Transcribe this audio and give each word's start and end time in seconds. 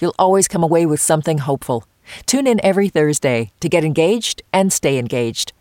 You'll 0.00 0.14
always 0.18 0.48
come 0.48 0.62
away 0.62 0.86
with 0.86 1.00
something 1.00 1.38
hopeful. 1.38 1.84
Tune 2.26 2.46
in 2.46 2.60
every 2.64 2.88
Thursday 2.88 3.52
to 3.60 3.68
get 3.68 3.84
engaged 3.84 4.42
and 4.52 4.72
stay 4.72 4.98
engaged. 4.98 5.52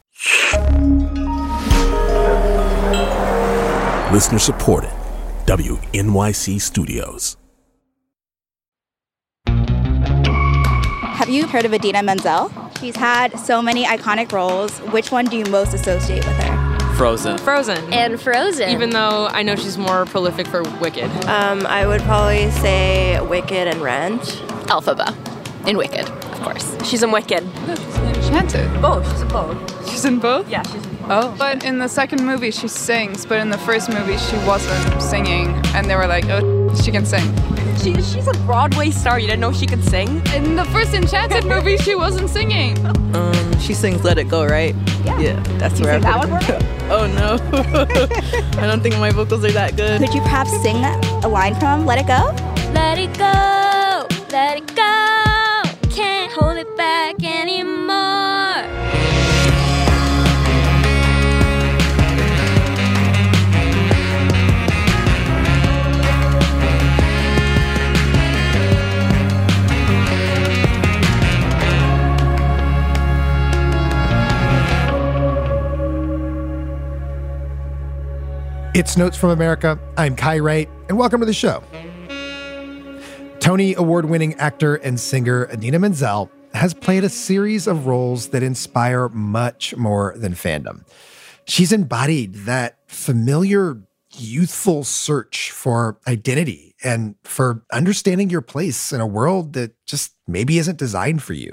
Listener 4.11 4.39
supported. 4.39 4.91
WNYC 5.45 6.61
Studios. 6.61 7.37
Have 11.19 11.29
you 11.29 11.47
heard 11.47 11.65
of 11.65 11.73
Idina 11.73 12.01
Menzel? 12.01 12.51
She's 12.79 12.95
had 12.95 13.37
so 13.37 13.61
many 13.61 13.85
iconic 13.85 14.31
roles. 14.31 14.77
Which 14.93 15.11
one 15.11 15.25
do 15.25 15.37
you 15.37 15.45
most 15.45 15.73
associate 15.73 16.25
with 16.25 16.37
her? 16.37 16.58
Frozen. 16.99 17.37
Frozen. 17.37 17.93
And 17.93 18.19
Frozen. 18.19 18.71
Even 18.71 18.89
though 18.89 19.27
I 19.27 19.41
know 19.41 19.55
she's 19.55 19.77
more 19.77 20.05
prolific 20.05 20.45
for 20.47 20.63
Wicked. 20.81 21.09
Um, 21.27 21.65
I 21.65 21.87
would 21.87 22.01
probably 22.01 22.51
say 22.51 23.21
Wicked 23.21 23.69
and 23.69 23.81
Rent. 23.81 24.19
Elphaba 24.67 25.15
in 25.65 25.77
Wicked, 25.77 26.09
of 26.09 26.41
course. 26.41 26.75
She's 26.85 27.01
in 27.01 27.11
Wicked. 27.11 27.41
Enchanted. 27.69 28.81
Both. 28.81 29.09
She's 29.13 29.21
in 29.21 29.29
both. 29.29 29.89
She's 29.89 30.03
in 30.03 30.19
both? 30.19 30.49
Yeah, 30.49 30.61
she's 30.63 30.75
in 30.75 30.95
both. 30.97 31.09
Oh. 31.09 31.35
But 31.39 31.63
in 31.63 31.79
the 31.79 31.87
second 31.87 32.25
movie, 32.25 32.51
she 32.51 32.67
sings, 32.67 33.25
but 33.25 33.39
in 33.39 33.49
the 33.49 33.57
first 33.59 33.87
movie, 33.87 34.17
she 34.17 34.35
wasn't 34.45 35.01
singing. 35.01 35.55
And 35.73 35.89
they 35.89 35.95
were 35.95 36.05
like, 36.05 36.25
oh, 36.25 36.68
she 36.83 36.91
can 36.91 37.05
sing. 37.05 37.25
She, 37.77 37.93
she's 38.01 38.27
a 38.27 38.33
Broadway 38.45 38.89
star. 38.91 39.19
You 39.19 39.27
didn't 39.27 39.41
know 39.41 39.51
she 39.53 39.65
could 39.65 39.83
sing? 39.83 40.21
In 40.35 40.55
the 40.55 40.65
first 40.65 40.93
Enchanted 40.93 41.45
movie, 41.53 41.77
she 41.77 41.95
wasn't 41.95 42.29
singing. 42.29 42.77
Um, 43.15 43.59
she 43.59 43.73
sings 43.73 44.03
"Let 44.03 44.17
It 44.17 44.27
Go," 44.29 44.45
right? 44.45 44.75
Yeah. 45.05 45.19
Yeah, 45.19 45.39
that's 45.57 45.79
You 45.79 45.85
where 45.85 45.99
sing 46.01 46.05
I 46.05 46.17
that 46.17 46.29
one 46.29 46.41
for 46.41 46.59
me? 46.59 46.65
Oh 46.91 47.05
no, 47.05 47.37
I 48.59 48.65
don't 48.65 48.81
think 48.81 48.97
my 48.97 49.11
vocals 49.11 49.45
are 49.45 49.51
that 49.51 49.77
good. 49.77 50.01
Could 50.01 50.11
you 50.15 50.21
perhaps 50.21 50.49
sing 50.63 50.77
a 51.23 51.27
line 51.27 51.53
from 51.59 51.85
Let 51.85 51.99
It 51.99 52.07
Go? 52.07 52.33
Let 52.73 52.97
it 52.97 53.15
go, 53.15 54.07
let 54.31 54.57
it 54.57 54.75
go. 54.75 54.88
It's 78.79 78.95
Notes 78.95 79.17
from 79.17 79.31
America. 79.31 79.77
I'm 79.97 80.15
Kai 80.15 80.39
Wright, 80.39 80.69
and 80.87 80.97
welcome 80.97 81.19
to 81.19 81.25
the 81.25 81.33
show. 81.33 81.61
Tony 83.41 83.73
Award 83.73 84.05
winning 84.05 84.35
actor 84.35 84.75
and 84.75 84.97
singer 84.97 85.49
Idina 85.51 85.79
Menzel 85.79 86.31
has 86.53 86.73
played 86.73 87.03
a 87.03 87.09
series 87.09 87.67
of 87.67 87.87
roles 87.87 88.29
that 88.29 88.41
inspire 88.41 89.09
much 89.09 89.75
more 89.75 90.13
than 90.15 90.31
fandom. 90.31 90.85
She's 91.43 91.73
embodied 91.73 92.35
that 92.45 92.77
familiar, 92.87 93.83
youthful 94.13 94.85
search 94.85 95.51
for 95.51 95.99
identity 96.07 96.73
and 96.81 97.15
for 97.25 97.65
understanding 97.73 98.29
your 98.29 98.39
place 98.39 98.93
in 98.93 99.01
a 99.01 99.05
world 99.05 99.51
that 99.53 99.73
just 99.87 100.13
maybe 100.25 100.57
isn't 100.57 100.77
designed 100.77 101.21
for 101.21 101.33
you. 101.33 101.51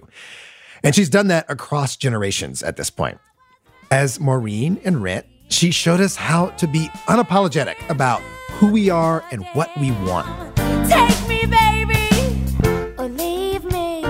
And 0.85 0.95
she's 0.95 1.11
done 1.11 1.27
that 1.27 1.47
across 1.49 1.97
generations 1.97 2.63
at 2.63 2.77
this 2.77 2.89
point. 2.89 3.19
As 3.91 4.21
Maureen 4.21 4.77
in 4.85 5.03
Rent, 5.03 5.27
she 5.49 5.71
showed 5.71 6.01
us 6.01 6.17
how 6.17 6.49
to 6.51 6.67
be 6.67 6.89
unapologetic 7.07 7.77
about 7.89 8.21
who 8.53 8.71
we 8.71 8.91
are 8.91 9.25
and 9.31 9.45
what 9.53 9.71
we 9.79 9.91
want. 9.91 10.57
Take 10.89 11.29
me, 11.29 11.47
baby, 11.47 12.95
or 12.99 13.09
leave 13.09 13.65
me. 13.65 14.05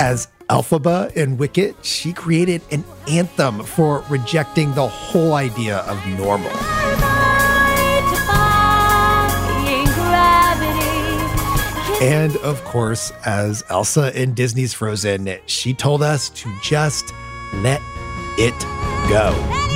As 0.00 0.28
Elphaba 0.48 1.12
in 1.16 1.36
Wicked, 1.36 1.74
she 1.84 2.12
created 2.12 2.62
an 2.70 2.84
anthem 3.08 3.62
for 3.64 4.04
rejecting 4.08 4.72
the 4.74 4.86
whole 4.86 5.34
idea 5.34 5.78
of 5.78 6.04
normal. 6.18 6.50
And 12.00 12.36
of 12.38 12.62
course, 12.62 13.10
as 13.26 13.64
Elsa 13.70 14.16
in 14.20 14.32
Disney's 14.32 14.72
Frozen, 14.72 15.38
she 15.46 15.74
told 15.74 16.00
us 16.00 16.28
to 16.30 16.56
just 16.62 17.12
let 17.54 17.82
it 18.38 18.54
go. 19.08 19.67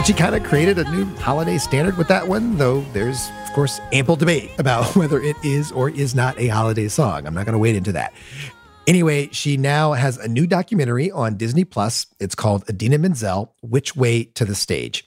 And 0.00 0.06
she 0.06 0.14
kind 0.14 0.34
of 0.34 0.42
created 0.44 0.78
a 0.78 0.90
new 0.90 1.04
holiday 1.16 1.58
standard 1.58 1.98
with 1.98 2.08
that 2.08 2.26
one, 2.26 2.56
though 2.56 2.80
there's, 2.94 3.28
of 3.46 3.52
course, 3.52 3.82
ample 3.92 4.16
debate 4.16 4.50
about 4.58 4.96
whether 4.96 5.20
it 5.20 5.36
is 5.44 5.70
or 5.72 5.90
is 5.90 6.14
not 6.14 6.40
a 6.40 6.46
holiday 6.46 6.88
song. 6.88 7.26
I'm 7.26 7.34
not 7.34 7.44
going 7.44 7.52
to 7.52 7.58
wade 7.58 7.76
into 7.76 7.92
that. 7.92 8.14
Anyway, 8.86 9.28
she 9.30 9.58
now 9.58 9.92
has 9.92 10.16
a 10.16 10.26
new 10.26 10.46
documentary 10.46 11.10
on 11.10 11.36
Disney 11.36 11.64
Plus. 11.64 12.06
It's 12.18 12.34
called 12.34 12.64
Idina 12.66 12.96
Menzel 12.96 13.54
Which 13.60 13.94
Way 13.94 14.24
to 14.24 14.46
the 14.46 14.54
Stage. 14.54 15.06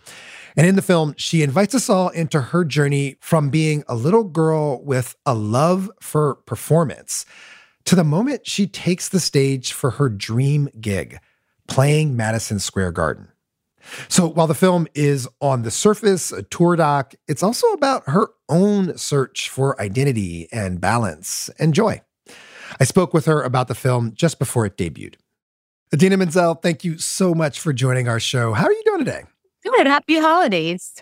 And 0.56 0.68
in 0.68 0.76
the 0.76 0.84
film, 0.84 1.16
she 1.18 1.42
invites 1.42 1.74
us 1.74 1.90
all 1.90 2.10
into 2.10 2.40
her 2.40 2.64
journey 2.64 3.16
from 3.20 3.50
being 3.50 3.84
a 3.88 3.96
little 3.96 4.24
girl 4.24 4.80
with 4.84 5.16
a 5.26 5.34
love 5.34 5.90
for 6.02 6.36
performance 6.36 7.26
to 7.86 7.96
the 7.96 8.04
moment 8.04 8.46
she 8.46 8.68
takes 8.68 9.10
the 9.10 9.20
stage 9.20 9.74
for 9.74 9.90
her 9.90 10.08
dream 10.08 10.70
gig, 10.80 11.18
playing 11.68 12.16
Madison 12.16 12.60
Square 12.60 12.92
Garden. 12.92 13.33
So 14.08 14.28
while 14.28 14.48
the 14.48 14.56
film 14.56 14.88
is 14.94 15.28
on 15.42 15.64
the 15.64 15.72
surface 15.72 16.32
a 16.32 16.44
tour 16.44 16.76
doc, 16.76 17.14
it's 17.28 17.44
also 17.44 17.68
about 17.74 18.04
her 18.08 18.30
own 18.50 18.98
search 18.98 19.50
for 19.50 19.80
identity 19.82 20.48
and 20.52 20.80
balance 20.80 21.50
and 21.60 21.74
joy. 21.74 22.02
I 22.80 22.86
spoke 22.86 23.14
with 23.14 23.26
her 23.26 23.42
about 23.42 23.68
the 23.68 23.76
film 23.76 24.14
just 24.16 24.40
before 24.40 24.66
it 24.66 24.78
debuted. 24.78 25.16
Idina 25.94 26.18
Menzel, 26.18 26.56
thank 26.56 26.84
you 26.84 26.98
so 26.98 27.36
much 27.36 27.60
for 27.60 27.72
joining 27.72 28.08
our 28.08 28.20
show. 28.20 28.54
How 28.54 28.66
are 28.66 28.72
you 28.72 28.82
doing 28.84 29.00
today? 29.00 29.24
Good. 29.64 29.86
Happy 29.86 30.20
holidays. 30.20 30.96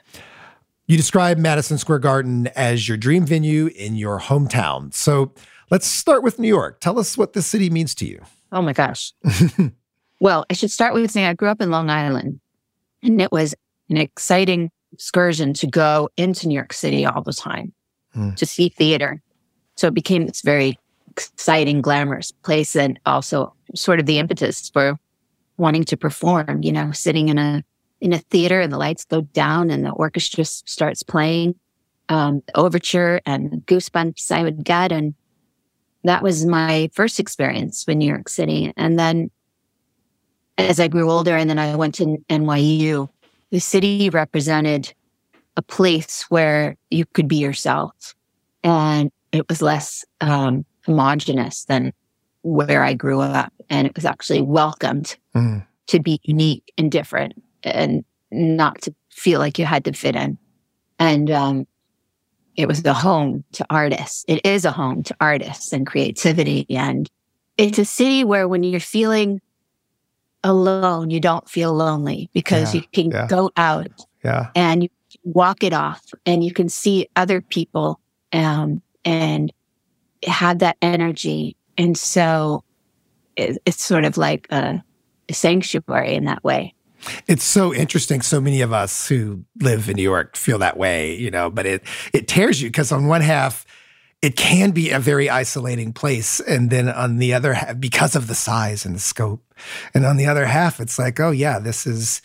You 0.86 0.98
describe 0.98 1.38
Madison 1.38 1.78
Square 1.78 2.00
Garden 2.00 2.48
as 2.48 2.90
your 2.90 2.98
dream 2.98 3.25
venue 3.25 3.68
in 3.68 3.96
your 3.96 4.19
hometown. 4.19 4.94
So 4.94 5.34
let's 5.69 5.88
start 5.88 6.24
with 6.24 6.38
New 6.40 6.50
York. 6.50 6.81
Tell 6.81 7.00
us 7.00 7.18
what 7.18 7.31
this 7.31 7.48
city 7.48 7.69
means 7.69 7.96
to 7.96 8.06
you. 8.06 8.22
Oh 8.52 8.62
my 8.62 8.74
gosh. 8.74 9.13
well, 10.19 10.46
I 10.50 10.53
should 10.53 10.72
start 10.72 10.94
with 10.94 11.09
saying 11.09 11.25
I 11.25 11.34
grew 11.34 11.48
up 11.48 11.62
in 11.62 11.72
Long 11.72 11.90
Island, 11.90 12.41
and 13.03 13.22
it 13.22 13.31
was 13.31 13.56
an 13.89 13.97
exciting 13.97 14.72
excursion 14.94 15.53
to 15.53 15.67
go 15.67 16.09
into 16.17 16.47
New 16.47 16.56
York 16.56 16.73
City 16.73 17.06
all 17.06 17.22
the 17.22 17.34
time 17.34 17.73
Hmm. 18.13 18.31
to 18.34 18.45
see 18.45 18.67
theater. 18.67 19.22
So 19.78 19.88
it 19.88 19.94
became 19.94 20.28
this 20.28 20.41
very 20.41 20.78
exciting, 21.09 21.81
glamorous 21.81 22.31
place, 22.31 22.75
and 22.75 23.00
also 23.06 23.53
sort 23.73 24.01
of 24.01 24.06
the 24.06 24.19
impetus 24.19 24.69
for 24.69 25.00
wanting 25.57 25.85
to 25.85 25.95
perform. 25.97 26.62
You 26.62 26.73
know, 26.73 26.91
sitting 26.91 27.29
in 27.29 27.38
a 27.38 27.63
in 28.01 28.12
a 28.12 28.17
theater 28.17 28.59
and 28.59 28.73
the 28.73 28.78
lights 28.78 29.06
go 29.06 29.22
down 29.22 29.69
and 29.69 29.85
the 29.85 29.91
orchestra 29.91 30.44
starts 30.44 31.03
playing 31.03 31.56
um, 32.09 32.41
overture 32.56 33.22
and 33.25 33.63
goosebumps 33.66 34.31
I 34.31 34.44
would 34.44 34.63
get. 34.65 34.92
And 34.92 35.13
that 36.03 36.21
was 36.24 36.45
my 36.45 36.89
first 36.94 37.19
experience 37.19 37.86
with 37.88 37.98
New 37.98 38.07
York 38.07 38.27
City. 38.27 38.74
And 38.75 38.98
then 39.00 39.30
as 40.69 40.80
I 40.80 40.88
grew 40.88 41.10
older 41.10 41.36
and 41.36 41.50
then 41.50 41.60
I 41.60 41.75
went 41.75 41.96
to 41.96 42.18
NYU, 42.30 43.10
the 43.52 43.60
city 43.60 44.10
represented 44.10 44.94
a 45.58 45.62
place 45.62 46.24
where 46.30 46.75
you 46.90 47.06
could 47.13 47.28
be 47.28 47.36
yourself. 47.38 48.16
And 48.63 49.12
it 49.31 49.48
was 49.50 49.62
less 49.62 50.06
um, 50.22 50.66
homogenous 50.86 51.66
than 51.66 51.94
where 52.44 52.84
I 52.84 52.94
grew 52.94 53.22
up. 53.22 53.52
And 53.69 53.88
it 53.88 53.96
was 53.96 54.06
actually 54.06 54.42
welcomed 54.42 55.18
Mm. 55.36 55.66
to 55.88 56.00
be 56.00 56.19
unique 56.24 56.74
and 56.78 56.92
different 56.92 57.42
and 57.63 58.04
not 58.31 58.81
to 58.81 58.94
feel 59.10 59.40
like 59.40 59.58
you 59.58 59.66
had 59.66 59.86
to 59.86 59.94
fit 59.94 60.16
in. 60.16 60.38
And 61.00 61.31
um, 61.31 61.68
it 62.58 62.68
was 62.68 62.84
a 62.86 62.94
home 62.94 63.44
to 63.54 63.66
artists. 63.69 64.25
It 64.28 64.46
is 64.46 64.66
a 64.66 64.72
home 64.72 65.04
to 65.04 65.16
artists 65.22 65.72
and 65.72 65.88
creativity. 65.88 66.66
And 66.69 67.10
it's 67.58 67.80
a 67.80 67.86
city 67.86 68.24
where 68.25 68.48
when 68.48 68.63
you're 68.63 68.80
feeling 68.80 69.40
alone, 70.43 71.09
you 71.09 71.19
don't 71.19 71.47
feel 71.49 71.73
lonely 71.73 72.29
because 72.33 72.73
Yeah, 72.73 72.81
you 72.81 72.88
can 72.93 73.11
yeah. 73.11 73.27
go 73.27 73.51
out 73.57 74.05
Yeah. 74.23 74.49
and 74.55 74.83
you 74.83 74.89
walk 75.23 75.63
it 75.63 75.73
off 75.73 76.01
and 76.25 76.43
you 76.43 76.53
can 76.53 76.69
see 76.69 77.07
other 77.15 77.41
people 77.41 77.99
um, 78.33 78.81
and 79.05 79.51
have 80.25 80.59
that 80.59 80.77
energy. 80.81 81.55
And 81.77 81.97
so 81.97 82.63
it, 83.35 83.57
it's 83.65 83.83
sort 83.83 84.05
of 84.05 84.17
like 84.17 84.47
a, 84.51 84.83
a 85.29 85.33
sanctuary 85.33 86.15
in 86.15 86.25
that 86.25 86.43
way. 86.43 86.73
It's 87.27 87.43
so 87.43 87.73
interesting. 87.73 88.21
So 88.21 88.39
many 88.39 88.61
of 88.61 88.71
us 88.73 89.07
who 89.07 89.43
live 89.59 89.89
in 89.89 89.95
New 89.95 90.03
York 90.03 90.35
feel 90.35 90.59
that 90.59 90.77
way, 90.77 91.15
you 91.15 91.31
know, 91.31 91.49
but 91.49 91.65
it 91.65 91.83
it 92.13 92.27
tears 92.27 92.61
you 92.61 92.69
because 92.69 92.91
on 92.91 93.07
one 93.07 93.21
half, 93.21 93.65
it 94.21 94.35
can 94.35 94.71
be 94.71 94.91
a 94.91 95.00
very 95.00 95.29
isolating 95.29 95.94
place. 95.94 96.39
And 96.41 96.69
then 96.69 96.89
on 96.89 97.18
the 97.18 97.33
other 97.33 97.53
half, 97.53 97.79
because 97.79 98.15
of 98.15 98.27
the 98.27 98.35
size 98.35 98.85
and 98.85 98.95
the 98.95 99.00
scope. 99.00 99.44
And 99.94 100.06
on 100.06 100.18
the 100.18 100.27
other 100.27 100.45
half, 100.45 100.79
it's 100.79 101.00
like, 101.00 101.19
oh 101.19 101.31
yeah, 101.31 101.59
this 101.59 101.88
is 101.88 102.21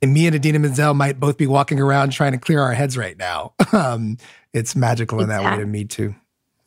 and 0.00 0.12
me 0.12 0.26
and 0.26 0.36
Idina 0.36 0.58
Menzel 0.58 0.94
might 0.94 1.18
both 1.18 1.36
be 1.36 1.46
walking 1.46 1.80
around 1.80 2.10
trying 2.10 2.32
to 2.32 2.38
clear 2.38 2.60
our 2.60 2.72
heads 2.72 2.96
right 2.96 3.16
now. 3.16 3.54
Um, 3.70 4.16
it's 4.54 4.74
magical 4.74 5.20
exactly. 5.20 5.44
in 5.44 5.44
that 5.44 5.58
way 5.58 5.62
to 5.62 5.66
me 5.66 5.84
too. 5.84 6.14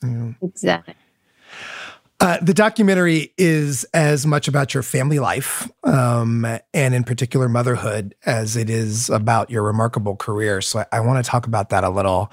Yeah. 0.03 0.31
Exactly. 0.43 0.93
Uh, 2.19 2.37
the 2.39 2.53
documentary 2.53 3.33
is 3.39 3.83
as 3.85 4.27
much 4.27 4.47
about 4.47 4.75
your 4.75 4.83
family 4.83 5.17
life, 5.17 5.67
um, 5.83 6.45
and 6.75 6.93
in 6.93 7.03
particular 7.03 7.49
motherhood, 7.49 8.13
as 8.23 8.55
it 8.55 8.69
is 8.69 9.09
about 9.09 9.49
your 9.49 9.63
remarkable 9.63 10.15
career. 10.15 10.61
So 10.61 10.79
I, 10.79 10.85
I 10.91 10.99
want 10.99 11.25
to 11.25 11.29
talk 11.29 11.47
about 11.47 11.69
that 11.69 11.83
a 11.83 11.89
little. 11.89 12.31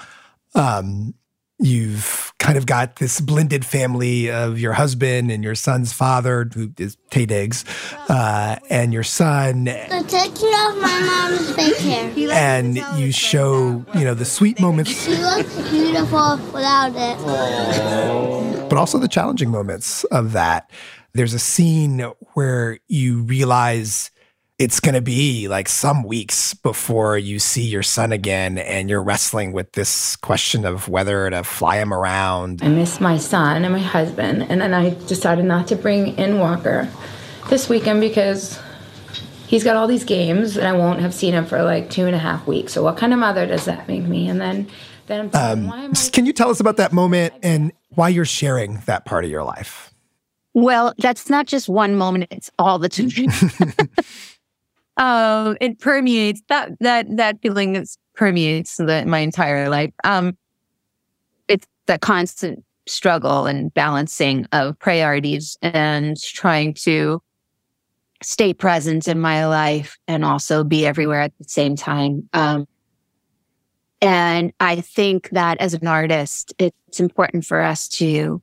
Um, 0.54 1.14
you've 1.58 2.32
kind 2.38 2.56
of 2.56 2.66
got 2.66 2.96
this 2.96 3.20
blended 3.20 3.64
family 3.64 4.30
of 4.30 4.58
your 4.58 4.72
husband 4.72 5.30
and 5.30 5.42
your 5.42 5.54
son's 5.54 5.92
father, 5.92 6.48
who 6.54 6.72
is 6.78 6.96
Taye 7.10 7.26
Diggs, 7.26 7.64
uh, 8.08 8.56
and 8.70 8.92
your 8.92 9.02
son. 9.02 9.64
The 9.64 10.04
picture 10.08 10.46
of 10.46 10.80
my 10.80 11.00
mom's 11.00 11.52
big 11.56 11.76
hair. 11.76 12.30
And 12.32 12.76
you 12.96 13.12
show, 13.12 13.84
you 13.94 14.04
know, 14.04 14.14
the 14.14 14.24
sweet 14.24 14.60
moments. 14.60 14.90
She 14.90 15.16
looks 15.16 15.54
beautiful 15.70 16.36
without 16.52 16.92
it. 16.94 18.68
But 18.68 18.78
also 18.78 18.98
the 18.98 19.08
challenging 19.08 19.50
moments 19.50 20.04
of 20.04 20.32
that. 20.32 20.70
There's 21.14 21.34
a 21.34 21.38
scene 21.38 22.00
where 22.34 22.78
you 22.86 23.22
realize 23.22 24.10
it's 24.58 24.80
going 24.80 24.94
to 24.94 25.00
be 25.00 25.46
like 25.46 25.68
some 25.68 26.02
weeks 26.02 26.52
before 26.52 27.16
you 27.16 27.38
see 27.38 27.62
your 27.62 27.84
son 27.84 28.10
again 28.10 28.58
and 28.58 28.90
you're 28.90 29.02
wrestling 29.02 29.52
with 29.52 29.70
this 29.72 30.16
question 30.16 30.64
of 30.64 30.88
whether 30.88 31.30
to 31.30 31.44
fly 31.44 31.76
him 31.76 31.94
around. 31.94 32.60
I 32.62 32.68
miss 32.68 33.00
my 33.00 33.18
son 33.18 33.64
and 33.64 33.72
my 33.72 33.78
husband. 33.78 34.46
And 34.48 34.60
then 34.60 34.74
I 34.74 34.90
decided 35.06 35.44
not 35.44 35.68
to 35.68 35.76
bring 35.76 36.18
in 36.18 36.40
Walker 36.40 36.88
this 37.48 37.68
weekend 37.68 38.00
because 38.00 38.58
he's 39.46 39.62
got 39.62 39.76
all 39.76 39.86
these 39.86 40.02
games 40.02 40.56
and 40.56 40.66
I 40.66 40.72
won't 40.72 41.00
have 41.00 41.14
seen 41.14 41.34
him 41.34 41.46
for 41.46 41.62
like 41.62 41.88
two 41.88 42.06
and 42.06 42.16
a 42.16 42.18
half 42.18 42.44
weeks. 42.48 42.72
So 42.72 42.82
what 42.82 42.96
kind 42.96 43.12
of 43.12 43.20
mother 43.20 43.46
does 43.46 43.64
that 43.66 43.86
make 43.86 44.02
me? 44.02 44.28
And 44.28 44.40
then 44.40 44.68
then 45.06 45.30
um, 45.34 45.70
I- 45.70 45.90
can 46.12 46.26
you 46.26 46.32
tell 46.32 46.50
us 46.50 46.58
about 46.58 46.78
that 46.78 46.92
moment 46.92 47.32
and 47.44 47.72
why 47.90 48.08
you're 48.08 48.24
sharing 48.24 48.80
that 48.86 49.04
part 49.04 49.24
of 49.24 49.30
your 49.30 49.44
life? 49.44 49.94
Well, 50.52 50.94
that's 50.98 51.30
not 51.30 51.46
just 51.46 51.68
one 51.68 51.94
moment, 51.94 52.26
it's 52.32 52.50
all 52.58 52.80
the 52.80 52.88
time. 52.88 53.08
um, 54.98 55.56
it 55.60 55.78
permeates 55.78 56.42
that 56.48 56.72
that 56.80 57.06
that 57.16 57.40
feeling 57.40 57.76
is 57.76 57.96
permeates 58.14 58.76
the, 58.76 59.04
my 59.06 59.20
entire 59.20 59.68
life. 59.68 59.92
Um, 60.04 60.36
it's 61.46 61.66
that 61.86 62.00
constant 62.00 62.64
struggle 62.86 63.46
and 63.46 63.72
balancing 63.72 64.46
of 64.52 64.78
priorities 64.78 65.56
and 65.62 66.20
trying 66.20 66.74
to 66.74 67.22
stay 68.22 68.52
present 68.52 69.06
in 69.06 69.20
my 69.20 69.46
life 69.46 69.96
and 70.08 70.24
also 70.24 70.64
be 70.64 70.84
everywhere 70.84 71.20
at 71.20 71.32
the 71.38 71.48
same 71.48 71.76
time. 71.76 72.28
Um, 72.32 72.66
and 74.00 74.52
I 74.58 74.80
think 74.80 75.30
that 75.30 75.60
as 75.60 75.74
an 75.74 75.86
artist, 75.86 76.52
it's 76.58 76.98
important 76.98 77.44
for 77.44 77.60
us 77.60 77.86
to 77.88 78.42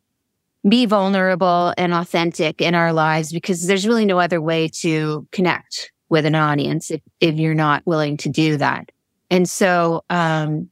be 0.68 0.86
vulnerable 0.86 1.74
and 1.78 1.94
authentic 1.94 2.62
in 2.62 2.76
our 2.76 2.94
lives 2.94 3.34
because 3.34 3.68
there's 3.68 3.88
really 3.88 4.06
no 4.06 4.20
other 4.20 4.42
way 4.42 4.70
to 4.70 5.28
connect 5.32 5.92
with 6.10 6.26
an 6.26 6.36
audience 6.36 6.92
if, 6.92 7.02
if 7.20 7.36
you're 7.36 7.54
not 7.54 7.82
willing 7.86 8.18
to 8.18 8.30
do 8.30 8.58
that. 8.58 8.92
And 9.30 9.50
so, 9.50 10.04
um, 10.10 10.70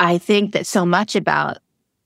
I 0.00 0.18
think 0.18 0.52
that 0.52 0.66
so 0.66 0.86
much 0.86 1.16
about 1.16 1.58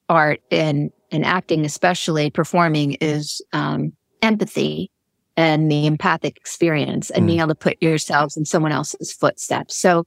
art 0.09 0.41
and, 0.51 0.91
and 1.11 1.25
acting, 1.25 1.65
especially 1.65 2.31
performing 2.31 2.93
is, 3.01 3.43
um, 3.53 3.93
empathy 4.23 4.91
and 5.37 5.71
the 5.71 5.87
empathic 5.87 6.37
experience 6.37 7.11
and 7.11 7.25
mm. 7.25 7.27
being 7.27 7.39
able 7.41 7.49
to 7.49 7.55
put 7.55 7.83
yourselves 7.83 8.37
in 8.37 8.45
someone 8.45 8.73
else's 8.73 9.13
footsteps. 9.13 9.77
So 9.77 10.07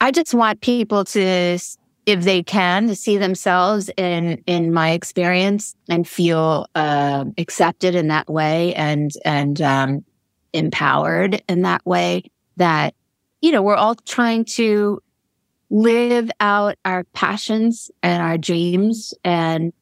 I 0.00 0.10
just 0.10 0.34
want 0.34 0.60
people 0.60 1.04
to, 1.06 1.58
if 2.06 2.22
they 2.22 2.42
can, 2.42 2.88
to 2.88 2.96
see 2.96 3.16
themselves 3.18 3.90
in, 3.96 4.42
in 4.46 4.72
my 4.72 4.90
experience 4.90 5.76
and 5.88 6.08
feel, 6.08 6.66
uh, 6.74 7.26
accepted 7.38 7.94
in 7.94 8.08
that 8.08 8.28
way 8.28 8.74
and, 8.74 9.10
and, 9.24 9.60
um, 9.60 10.04
empowered 10.54 11.42
in 11.48 11.62
that 11.62 11.84
way 11.84 12.30
that, 12.56 12.94
you 13.42 13.52
know, 13.52 13.62
we're 13.62 13.74
all 13.74 13.94
trying 13.94 14.44
to 14.44 15.02
live 15.68 16.30
out 16.40 16.76
our 16.84 17.04
passions 17.12 17.90
and 18.02 18.22
our 18.22 18.38
dreams 18.38 19.12
and, 19.24 19.72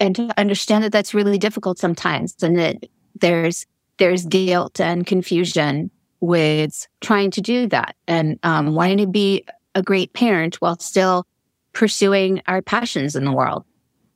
and 0.00 0.14
to 0.16 0.32
understand 0.38 0.84
that 0.84 0.92
that's 0.92 1.12
really 1.12 1.36
difficult 1.36 1.78
sometimes 1.78 2.34
and 2.42 2.58
that 2.58 2.76
there's, 3.20 3.66
there's 3.98 4.24
guilt 4.24 4.80
and 4.80 5.06
confusion 5.06 5.90
with 6.20 6.86
trying 7.00 7.30
to 7.32 7.40
do 7.40 7.66
that 7.66 7.96
and 8.06 8.38
um, 8.42 8.74
wanting 8.74 8.98
to 8.98 9.06
be 9.06 9.44
a 9.74 9.82
great 9.82 10.12
parent 10.12 10.56
while 10.56 10.78
still 10.78 11.26
pursuing 11.72 12.40
our 12.46 12.62
passions 12.62 13.16
in 13.16 13.24
the 13.24 13.32
world. 13.32 13.64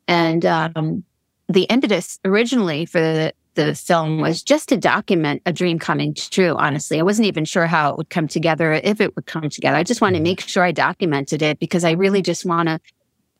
And 0.08 0.46
um, 0.46 1.04
the 1.48 1.64
impetus 1.64 2.18
originally 2.24 2.86
for 2.86 3.00
the, 3.00 3.34
the 3.54 3.74
film 3.74 4.20
was 4.20 4.42
just 4.42 4.68
to 4.68 4.76
document 4.76 5.42
a 5.46 5.52
dream 5.52 5.78
coming 5.78 6.14
true, 6.14 6.54
honestly. 6.56 6.98
I 6.98 7.02
wasn't 7.02 7.26
even 7.26 7.44
sure 7.44 7.66
how 7.66 7.90
it 7.90 7.96
would 7.96 8.10
come 8.10 8.28
together, 8.28 8.72
if 8.72 9.00
it 9.00 9.14
would 9.16 9.26
come 9.26 9.48
together. 9.48 9.76
I 9.76 9.82
just 9.82 10.00
want 10.00 10.14
to 10.14 10.18
mm-hmm. 10.18 10.24
make 10.24 10.40
sure 10.40 10.62
I 10.62 10.72
documented 10.72 11.42
it 11.42 11.58
because 11.58 11.84
I 11.84 11.92
really 11.92 12.22
just 12.22 12.44
want 12.44 12.68
to 12.68 12.80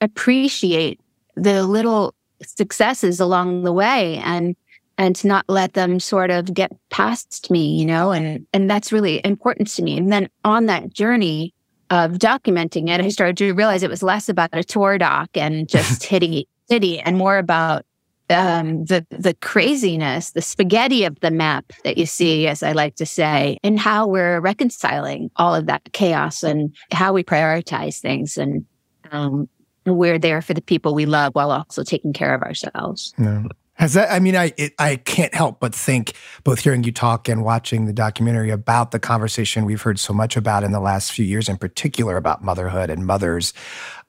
appreciate 0.01 1.01
the 1.37 1.65
little 1.65 2.15
successes 2.43 3.21
along 3.21 3.63
the 3.63 3.73
way 3.73 4.17
and 4.19 4.57
and 4.99 5.17
to 5.17 5.27
not 5.27 5.47
let 5.49 5.73
them 5.73 5.99
sort 5.99 6.31
of 6.31 6.53
get 6.53 6.71
past 6.91 7.51
me, 7.51 7.79
you 7.79 7.87
know, 7.87 8.11
and 8.11 8.47
and 8.53 8.71
that's 8.71 8.93
really 8.93 9.21
important 9.25 9.69
to 9.69 9.83
me. 9.83 9.97
And 9.97 10.13
then 10.13 10.29
on 10.45 10.67
that 10.67 10.93
journey 10.93 11.55
of 11.89 12.13
documenting 12.13 12.89
it, 12.89 13.01
I 13.01 13.09
started 13.09 13.37
to 13.39 13.53
realize 13.53 13.83
it 13.83 13.91
was 13.91 14.03
less 14.03 14.29
about 14.29 14.51
a 14.53 14.63
tour 14.63 14.99
doc 14.99 15.31
and 15.35 15.69
just 15.69 16.05
hitting 16.05 16.45
city 16.69 17.01
and 17.01 17.17
more 17.17 17.39
about 17.39 17.85
um, 18.31 18.85
the 18.85 19.07
the 19.11 19.35
craziness, 19.35 20.31
the 20.31 20.43
spaghetti 20.43 21.05
of 21.05 21.19
the 21.21 21.31
map 21.31 21.73
that 21.85 21.99
you 21.99 22.07
see, 22.07 22.47
as 22.47 22.63
I 22.63 22.73
like 22.73 22.97
to 22.97 23.07
say, 23.07 23.59
and 23.63 23.79
how 23.79 24.07
we're 24.07 24.41
reconciling 24.41 25.31
all 25.37 25.55
of 25.55 25.67
that 25.67 25.93
chaos 25.93 26.43
and 26.43 26.75
how 26.93 27.13
we 27.13 27.23
prioritize 27.23 28.01
things, 28.01 28.37
and 28.37 28.65
um, 29.11 29.49
we're 29.85 30.19
there 30.19 30.43
for 30.43 30.55
the 30.55 30.63
people 30.63 30.95
we 30.95 31.07
love 31.07 31.35
while 31.35 31.51
also 31.51 31.83
taking 31.83 32.13
care 32.13 32.35
of 32.35 32.43
ourselves. 32.43 33.13
Yeah. 33.19 33.45
Has 33.75 33.95
that? 33.95 34.13
I 34.13 34.21
mean, 34.21 34.37
I 34.37 34.53
it, 34.59 34.75
I 34.79 34.97
can't 34.97 35.35
help 35.35 35.59
but 35.59 35.75
think, 35.75 36.13
both 36.45 36.61
hearing 36.61 36.85
you 36.85 36.93
talk 36.93 37.29
and 37.29 37.43
watching 37.43 37.87
the 37.87 37.95
documentary 37.95 38.51
about 38.51 38.91
the 38.91 38.99
conversation 38.99 39.65
we've 39.65 39.81
heard 39.81 39.99
so 39.99 40.13
much 40.13 40.37
about 40.37 40.65
in 40.65 40.73
the 40.73 40.81
last 40.81 41.13
few 41.13 41.25
years, 41.25 41.49
in 41.49 41.57
particular 41.57 42.19
about 42.19 42.45
motherhood 42.45 42.91
and 42.91 43.07
mothers. 43.07 43.55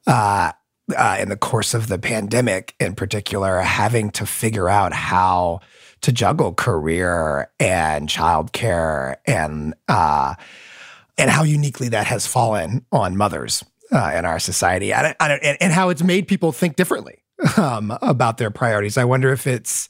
Uh, 0.05 0.51
uh, 0.95 1.17
in 1.19 1.29
the 1.29 1.37
course 1.37 1.73
of 1.73 1.87
the 1.87 1.97
pandemic, 1.97 2.75
in 2.79 2.95
particular, 2.95 3.59
having 3.59 4.11
to 4.11 4.25
figure 4.25 4.69
out 4.69 4.93
how 4.93 5.61
to 6.01 6.11
juggle 6.11 6.53
career 6.53 7.49
and 7.59 8.09
childcare 8.09 9.15
and 9.25 9.73
uh, 9.87 10.35
and 11.17 11.29
how 11.29 11.43
uniquely 11.43 11.89
that 11.89 12.07
has 12.07 12.25
fallen 12.25 12.85
on 12.91 13.15
mothers 13.15 13.63
uh, 13.91 14.11
in 14.15 14.25
our 14.25 14.39
society, 14.39 14.93
and, 14.93 15.15
and, 15.19 15.57
and, 15.59 15.73
how 15.73 15.89
it's 15.89 16.01
made 16.01 16.27
people 16.27 16.51
think 16.51 16.75
differently 16.75 17.21
um, 17.57 17.95
about 18.01 18.37
their 18.37 18.49
priorities. 18.49 18.97
I 18.97 19.03
wonder 19.03 19.31
if 19.31 19.45
it's 19.45 19.89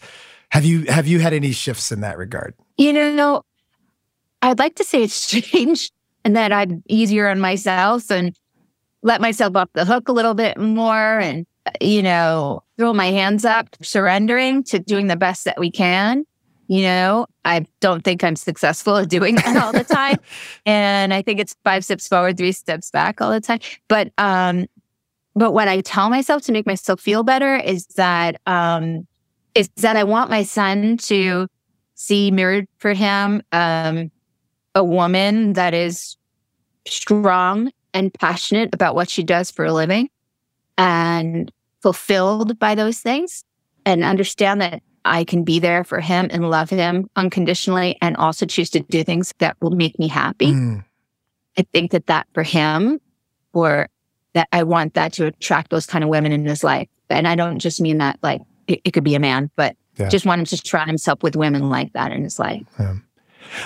have 0.49 0.65
you 0.65 0.85
have 0.85 1.07
you 1.07 1.19
had 1.19 1.33
any 1.33 1.51
shifts 1.51 1.91
in 1.91 2.01
that 2.01 2.17
regard? 2.17 2.53
You 2.77 2.93
know, 2.93 3.43
I'd 4.41 4.59
like 4.59 4.75
to 4.75 4.83
say 4.83 5.03
it's 5.03 5.27
changed 5.29 5.91
and 6.25 6.35
that 6.35 6.51
I'm 6.51 6.83
easier 6.87 7.29
on 7.29 7.39
myself 7.39 8.09
and 8.11 8.35
let 9.03 9.21
myself 9.21 9.55
off 9.55 9.69
the 9.73 9.85
hook 9.85 10.07
a 10.07 10.11
little 10.11 10.33
bit 10.33 10.57
more 10.57 11.19
and, 11.19 11.45
you 11.79 12.03
know, 12.03 12.63
throw 12.77 12.93
my 12.93 13.07
hands 13.07 13.45
up, 13.45 13.67
surrendering 13.81 14.63
to 14.65 14.79
doing 14.79 15.07
the 15.07 15.15
best 15.15 15.45
that 15.45 15.59
we 15.59 15.71
can. 15.71 16.25
You 16.67 16.83
know, 16.83 17.27
I 17.43 17.65
don't 17.81 18.03
think 18.03 18.23
I'm 18.23 18.37
successful 18.37 18.97
at 18.97 19.09
doing 19.09 19.35
that 19.35 19.57
all 19.57 19.73
the 19.73 19.83
time. 19.83 20.17
and 20.65 21.13
I 21.13 21.21
think 21.21 21.39
it's 21.39 21.55
five 21.63 21.83
steps 21.83 22.07
forward, 22.07 22.37
three 22.37 22.53
steps 22.53 22.91
back 22.91 23.19
all 23.19 23.31
the 23.31 23.41
time. 23.41 23.59
But, 23.87 24.13
um, 24.17 24.67
but 25.35 25.51
what 25.51 25.67
I 25.67 25.81
tell 25.81 26.09
myself 26.09 26.43
to 26.43 26.51
make 26.51 26.65
myself 26.65 27.01
feel 27.01 27.23
better 27.23 27.55
is 27.57 27.87
that, 27.97 28.39
um, 28.45 29.05
is 29.53 29.69
that 29.77 29.97
I 29.97 30.05
want 30.05 30.29
my 30.29 30.43
son 30.43 30.97
to 30.97 31.47
see 31.95 32.31
mirrored 32.31 32.67
for 32.77 32.93
him, 32.93 33.41
um, 33.51 34.11
a 34.73 34.83
woman 34.83 35.53
that 35.53 35.73
is 35.73 36.15
strong 36.87 37.71
and 37.93 38.13
passionate 38.13 38.73
about 38.73 38.95
what 38.95 39.09
she 39.09 39.23
does 39.23 39.51
for 39.51 39.65
a 39.65 39.73
living 39.73 40.09
and 40.77 41.51
fulfilled 41.81 42.57
by 42.59 42.75
those 42.75 42.99
things 42.99 43.43
and 43.85 44.03
understand 44.03 44.61
that 44.61 44.81
I 45.03 45.23
can 45.23 45.43
be 45.43 45.59
there 45.59 45.83
for 45.83 45.99
him 45.99 46.27
and 46.31 46.49
love 46.49 46.69
him 46.69 47.09
unconditionally 47.15 47.97
and 48.01 48.15
also 48.17 48.45
choose 48.45 48.69
to 48.71 48.81
do 48.81 49.03
things 49.03 49.33
that 49.39 49.57
will 49.59 49.71
make 49.71 49.97
me 49.97 50.07
happy. 50.07 50.51
Mm. 50.53 50.85
I 51.57 51.65
think 51.73 51.91
that 51.91 52.07
that 52.07 52.27
for 52.33 52.43
him 52.43 53.01
or 53.53 53.89
that 54.33 54.47
I 54.51 54.63
want 54.63 54.93
that 54.93 55.13
to 55.13 55.25
attract 55.25 55.71
those 55.71 55.85
kind 55.85 56.03
of 56.03 56.09
women 56.09 56.31
in 56.31 56.45
his 56.45 56.63
life. 56.63 56.87
And 57.09 57.27
I 57.27 57.35
don't 57.35 57.59
just 57.59 57.81
mean 57.81 57.97
that 57.97 58.19
like 58.21 58.41
it, 58.67 58.81
it 58.85 58.91
could 58.91 59.03
be 59.03 59.15
a 59.15 59.19
man, 59.19 59.49
but 59.55 59.75
Yeah. 59.97 60.07
just 60.07 60.25
want 60.25 60.39
him 60.39 60.45
to 60.45 60.57
surround 60.57 60.87
himself 60.87 61.21
with 61.23 61.35
women 61.35 61.69
like 61.69 61.91
that 61.93 62.11
in 62.11 62.23
his 62.23 62.39
life. 62.39 62.63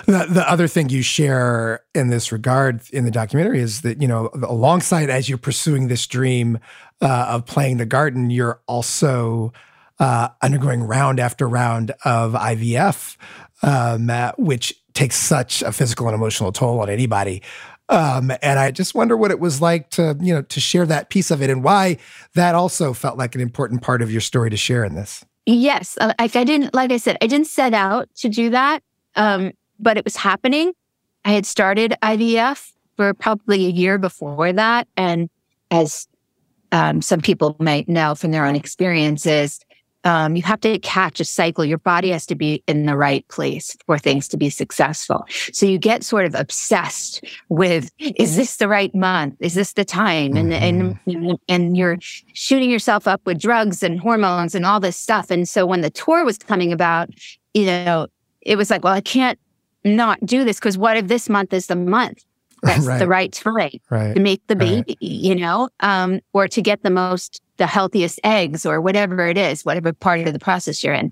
The, 0.06 0.28
the 0.30 0.50
other 0.50 0.68
thing 0.68 0.90
you 0.90 1.02
share 1.02 1.82
in 1.94 2.10
this 2.10 2.32
regard 2.32 2.82
in 2.92 3.06
the 3.06 3.12
documentary 3.12 3.60
is 3.60 3.82
that, 3.82 4.02
you 4.02 4.08
know, 4.08 4.30
alongside 4.34 5.10
as 5.10 5.30
you're 5.30 5.38
pursuing 5.38 5.88
this 5.88 6.06
dream 6.08 6.60
uh, 7.02 7.28
of 7.30 7.46
playing 7.46 7.78
the 7.78 7.86
garden, 7.86 8.30
you're 8.30 8.62
also 8.68 9.54
uh, 10.00 10.30
undergoing 10.42 10.84
round 10.84 11.20
after 11.20 11.48
round 11.48 11.92
of 12.04 12.34
IVF, 12.34 13.18
um, 13.64 14.10
uh, 14.10 14.32
which 14.38 14.74
takes 14.94 15.16
such 15.16 15.62
a 15.62 15.72
physical 15.72 16.08
and 16.08 16.16
emotional 16.16 16.52
toll 16.52 16.80
on 16.82 16.90
anybody. 16.90 17.42
Um, 17.88 18.32
and 18.42 18.58
I 18.58 18.72
just 18.72 18.96
wonder 18.96 19.16
what 19.16 19.32
it 19.32 19.40
was 19.40 19.62
like 19.62 19.90
to, 19.92 20.18
you 20.20 20.34
know, 20.34 20.42
to 20.42 20.60
share 20.60 20.86
that 20.88 21.10
piece 21.10 21.30
of 21.30 21.42
it 21.42 21.50
and 21.50 21.64
why 21.64 21.98
that 22.34 22.56
also 22.56 22.94
felt 22.94 23.18
like 23.18 23.36
an 23.36 23.42
important 23.42 23.82
part 23.82 24.02
of 24.02 24.12
your 24.12 24.22
story 24.22 24.50
to 24.50 24.58
share 24.58 24.84
in 24.84 24.96
this. 24.96 25.24
Yes. 25.46 25.98
uh, 26.02 26.14
I 26.18 26.28
didn't, 26.28 26.74
like 26.74 26.92
I 26.92 26.98
said, 26.98 27.18
I 27.22 27.28
didn't 27.28 27.48
set 27.48 27.74
out 27.74 28.10
to 28.18 28.30
do 28.30 28.50
that. 28.50 28.82
Um, 29.16 29.54
but 29.80 29.98
it 29.98 30.04
was 30.04 30.16
happening. 30.16 30.74
I 31.24 31.32
had 31.32 31.46
started 31.46 31.96
IVF 32.02 32.72
for 32.98 33.14
probably 33.14 33.66
a 33.66 33.70
year 33.70 33.98
before 33.98 34.54
that. 34.54 34.88
And 34.96 35.30
as 35.72 36.08
um, 36.72 37.02
some 37.02 37.22
people 37.22 37.56
might 37.60 37.90
know 37.90 38.16
from 38.16 38.32
their 38.32 38.46
own 38.46 38.56
experiences, 38.56 39.60
um, 40.06 40.36
you 40.36 40.44
have 40.44 40.62
to 40.62 40.78
catch 40.80 41.20
a 41.20 41.26
cycle. 41.26 41.66
Your 41.66 41.80
body 41.80 42.12
has 42.12 42.28
to 42.28 42.36
be 42.36 42.64
in 42.68 42.86
the 42.86 42.96
right 42.96 43.28
place 43.28 43.76
for 43.88 43.98
things 43.98 44.28
to 44.30 44.38
be 44.38 44.52
successful. 44.52 45.26
So 45.52 45.66
you 45.66 45.80
get 45.80 46.04
sort 46.04 46.26
of 46.26 46.36
obsessed 46.36 47.26
with, 47.50 47.90
is 47.98 48.36
this 48.36 48.58
the 48.58 48.68
right 48.68 48.94
month? 48.94 49.36
Is 49.40 49.56
this 49.56 49.74
the 49.74 49.84
time? 49.84 50.38
And, 50.38 50.54
and, 50.54 51.40
and 51.50 51.76
you're 51.76 51.98
shooting 52.02 52.70
yourself 52.70 53.08
up 53.08 53.22
with 53.26 53.42
drugs 53.42 53.82
and 53.82 54.00
hormones 54.00 54.54
and 54.54 54.64
all 54.64 54.80
this 54.80 54.96
stuff. 54.96 55.32
And 55.32 55.50
so 55.50 55.66
when 55.66 55.82
the 55.82 55.90
tour 55.90 56.24
was 56.24 56.38
coming 56.38 56.72
about, 56.72 57.10
you 57.56 57.66
know, 57.66 58.06
it 58.42 58.58
was 58.58 58.70
like, 58.70 58.84
well, 58.84 58.94
I 58.94 59.02
can't 59.02 59.40
not 59.86 60.20
do 60.26 60.44
this 60.44 60.60
because 60.60 60.78
what 60.78 60.98
if 60.98 61.08
this 61.08 61.30
month 61.30 61.54
is 61.54 61.68
the 61.68 61.76
month? 61.76 62.24
That's 62.64 62.86
Right. 62.86 63.00
the 63.00 63.08
right 63.08 63.32
time 63.32 63.54
Right. 63.90 64.14
to 64.16 64.20
make 64.20 64.42
the 64.48 64.56
Right. 64.56 64.86
baby, 64.86 64.98
you 65.00 65.36
know, 65.36 65.70
um, 65.82 66.20
or 66.34 66.48
to 66.48 66.62
get 66.62 66.82
the 66.84 66.90
most, 66.90 67.42
the 67.58 67.68
healthiest 67.68 68.20
eggs 68.24 68.66
or 68.66 68.82
whatever 68.82 69.28
it 69.28 69.38
is, 69.38 69.64
whatever 69.64 69.94
part 69.94 70.22
of 70.22 70.34
the 70.34 70.40
process 70.40 70.84
you're 70.84 70.94
in. 70.94 71.12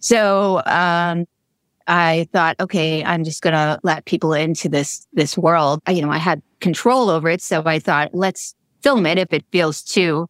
So, 0.00 0.62
um, 0.64 1.26
I 1.88 2.26
thought, 2.32 2.56
okay, 2.58 3.04
I'm 3.04 3.22
just 3.24 3.42
going 3.42 3.52
to 3.54 3.78
let 3.82 4.06
people 4.06 4.32
into 4.32 4.68
this, 4.68 5.06
this 5.12 5.36
world. 5.38 5.80
I- 5.86 5.92
You 5.92 6.02
know, 6.02 6.10
I 6.10 6.18
had 6.18 6.42
control 6.60 7.10
over 7.10 7.28
it. 7.28 7.42
So 7.42 7.62
I 7.66 7.78
thought, 7.78 8.10
let's 8.14 8.54
film 8.82 9.06
it. 9.06 9.18
If 9.18 9.32
it 9.32 9.44
feels 9.52 9.82
too, 9.82 10.26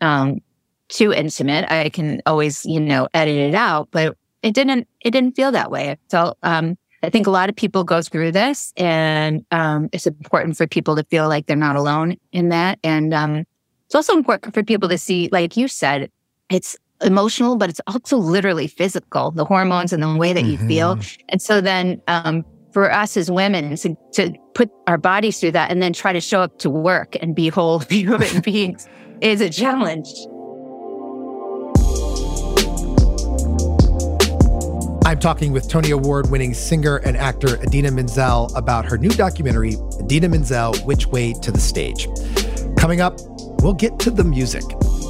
um, 0.00 0.40
too 0.88 1.12
intimate, 1.12 1.70
I 1.70 1.88
can 1.90 2.20
always, 2.26 2.66
you 2.66 2.80
know, 2.80 3.08
edit 3.14 3.36
it 3.36 3.54
out, 3.54 3.88
but 3.92 4.16
it 4.42 4.54
didn't, 4.54 4.88
it 5.02 5.12
didn't 5.12 5.36
feel 5.36 5.52
that 5.52 5.70
way. 5.70 5.88
It 5.90 6.00
felt, 6.10 6.36
um, 6.42 6.76
I 7.02 7.10
think 7.10 7.26
a 7.26 7.30
lot 7.30 7.48
of 7.48 7.56
people 7.56 7.84
go 7.84 8.02
through 8.02 8.32
this 8.32 8.72
and, 8.76 9.44
um, 9.50 9.88
it's 9.92 10.06
important 10.06 10.56
for 10.56 10.66
people 10.66 10.96
to 10.96 11.04
feel 11.04 11.28
like 11.28 11.46
they're 11.46 11.56
not 11.56 11.76
alone 11.76 12.16
in 12.32 12.50
that. 12.50 12.78
And, 12.84 13.14
um, 13.14 13.44
it's 13.86 13.94
also 13.94 14.16
important 14.16 14.54
for 14.54 14.62
people 14.62 14.88
to 14.88 14.98
see, 14.98 15.28
like 15.32 15.56
you 15.56 15.66
said, 15.66 16.10
it's 16.50 16.76
emotional, 17.02 17.56
but 17.56 17.70
it's 17.70 17.80
also 17.86 18.18
literally 18.18 18.66
physical, 18.66 19.30
the 19.30 19.44
hormones 19.44 19.92
and 19.92 20.02
the 20.02 20.16
way 20.16 20.32
that 20.32 20.44
you 20.44 20.58
feel. 20.58 20.98
And 21.28 21.40
so 21.40 21.60
then, 21.60 22.00
um, 22.06 22.44
for 22.72 22.92
us 22.92 23.16
as 23.16 23.30
women 23.30 23.76
to, 23.76 23.96
to 24.12 24.32
put 24.54 24.70
our 24.86 24.98
bodies 24.98 25.40
through 25.40 25.52
that 25.52 25.70
and 25.70 25.82
then 25.82 25.92
try 25.92 26.12
to 26.12 26.20
show 26.20 26.40
up 26.40 26.58
to 26.58 26.70
work 26.70 27.16
and 27.20 27.34
be 27.34 27.48
whole 27.48 27.78
human 27.90 28.40
beings 28.42 28.88
is 29.20 29.40
a 29.40 29.50
challenge. 29.50 30.08
I'm 35.10 35.18
talking 35.18 35.50
with 35.50 35.68
Tony 35.68 35.90
Award 35.90 36.30
winning 36.30 36.54
singer 36.54 36.98
and 36.98 37.16
actor 37.16 37.60
Idina 37.64 37.90
Menzel 37.90 38.54
about 38.54 38.84
her 38.84 38.96
new 38.96 39.08
documentary, 39.08 39.74
Idina 39.98 40.28
Menzel 40.28 40.76
Which 40.84 41.08
Way 41.08 41.32
to 41.32 41.50
the 41.50 41.58
Stage. 41.58 42.06
Coming 42.76 43.00
up, 43.00 43.18
we'll 43.60 43.74
get 43.74 43.98
to 43.98 44.12
the 44.12 44.22
music 44.22 44.62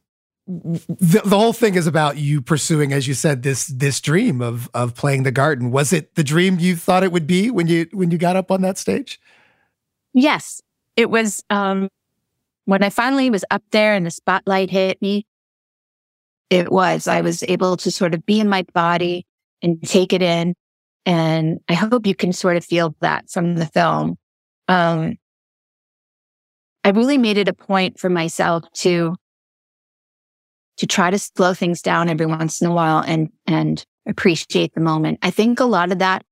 The, 0.45 1.21
the 1.23 1.37
whole 1.37 1.53
thing 1.53 1.75
is 1.75 1.87
about 1.87 2.17
you 2.17 2.41
pursuing, 2.41 2.91
as 2.91 3.07
you 3.07 3.13
said, 3.13 3.43
this 3.43 3.67
this 3.67 4.01
dream 4.01 4.41
of 4.41 4.69
of 4.73 4.93
playing 4.93 5.23
the 5.23 5.31
garden. 5.31 5.71
Was 5.71 5.93
it 5.93 6.15
the 6.15 6.23
dream 6.23 6.59
you 6.59 6.75
thought 6.75 7.03
it 7.03 7.11
would 7.13 7.27
be 7.27 7.49
when 7.49 7.67
you 7.67 7.87
when 7.93 8.11
you 8.11 8.17
got 8.17 8.35
up 8.35 8.51
on 8.51 8.61
that 8.61 8.77
stage? 8.77 9.21
Yes, 10.13 10.61
it 10.95 11.09
was 11.09 11.43
um, 11.49 11.87
when 12.65 12.83
I 12.83 12.89
finally 12.89 13.29
was 13.29 13.45
up 13.51 13.63
there 13.71 13.95
and 13.95 14.05
the 14.05 14.11
spotlight 14.11 14.69
hit 14.69 15.01
me. 15.01 15.25
It 16.49 16.71
was, 16.71 17.07
I 17.07 17.21
was 17.21 17.41
able 17.43 17.77
to 17.77 17.89
sort 17.89 18.13
of 18.13 18.25
be 18.25 18.39
in 18.39 18.47
my 18.47 18.63
body 18.73 19.25
and 19.63 19.81
take 19.81 20.13
it 20.13 20.21
in. 20.21 20.53
And 21.05 21.59
I 21.67 21.73
hope 21.73 22.05
you 22.05 22.13
can 22.15 22.31
sort 22.31 22.57
of 22.57 22.63
feel 22.63 22.95
that 23.01 23.29
from 23.29 23.55
the 23.55 23.65
film. 23.65 24.17
Um, 24.67 25.17
I 26.83 26.89
really 26.89 27.17
made 27.17 27.37
it 27.37 27.47
a 27.47 27.53
point 27.53 27.99
for 27.99 28.09
myself 28.09 28.65
to, 28.75 29.15
to 30.77 30.87
try 30.87 31.11
to 31.11 31.19
slow 31.19 31.53
things 31.53 31.81
down 31.81 32.09
every 32.09 32.25
once 32.25 32.61
in 32.61 32.67
a 32.67 32.73
while 32.73 33.03
and, 33.05 33.29
and 33.45 33.85
appreciate 34.07 34.73
the 34.73 34.81
moment. 34.81 35.19
I 35.21 35.31
think 35.31 35.59
a 35.59 35.65
lot 35.65 35.91
of 35.91 35.99
that 35.99 36.25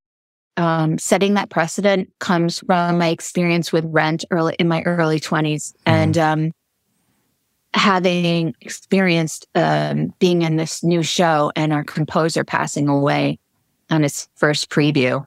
um, 0.56 0.98
setting 0.98 1.34
that 1.34 1.50
precedent 1.50 2.10
comes 2.18 2.58
from 2.60 2.98
my 2.98 3.08
experience 3.08 3.72
with 3.72 3.84
rent 3.86 4.24
early 4.30 4.54
in 4.58 4.68
my 4.68 4.82
early 4.82 5.18
20s. 5.18 5.72
And 5.86 6.18
um, 6.18 6.52
having 7.74 8.54
experienced 8.60 9.46
um, 9.54 10.12
being 10.18 10.42
in 10.42 10.56
this 10.56 10.84
new 10.84 11.02
show 11.02 11.52
and 11.56 11.72
our 11.72 11.84
composer 11.84 12.44
passing 12.44 12.88
away 12.88 13.38
on 13.90 14.04
its 14.04 14.28
first 14.36 14.70
preview. 14.70 15.24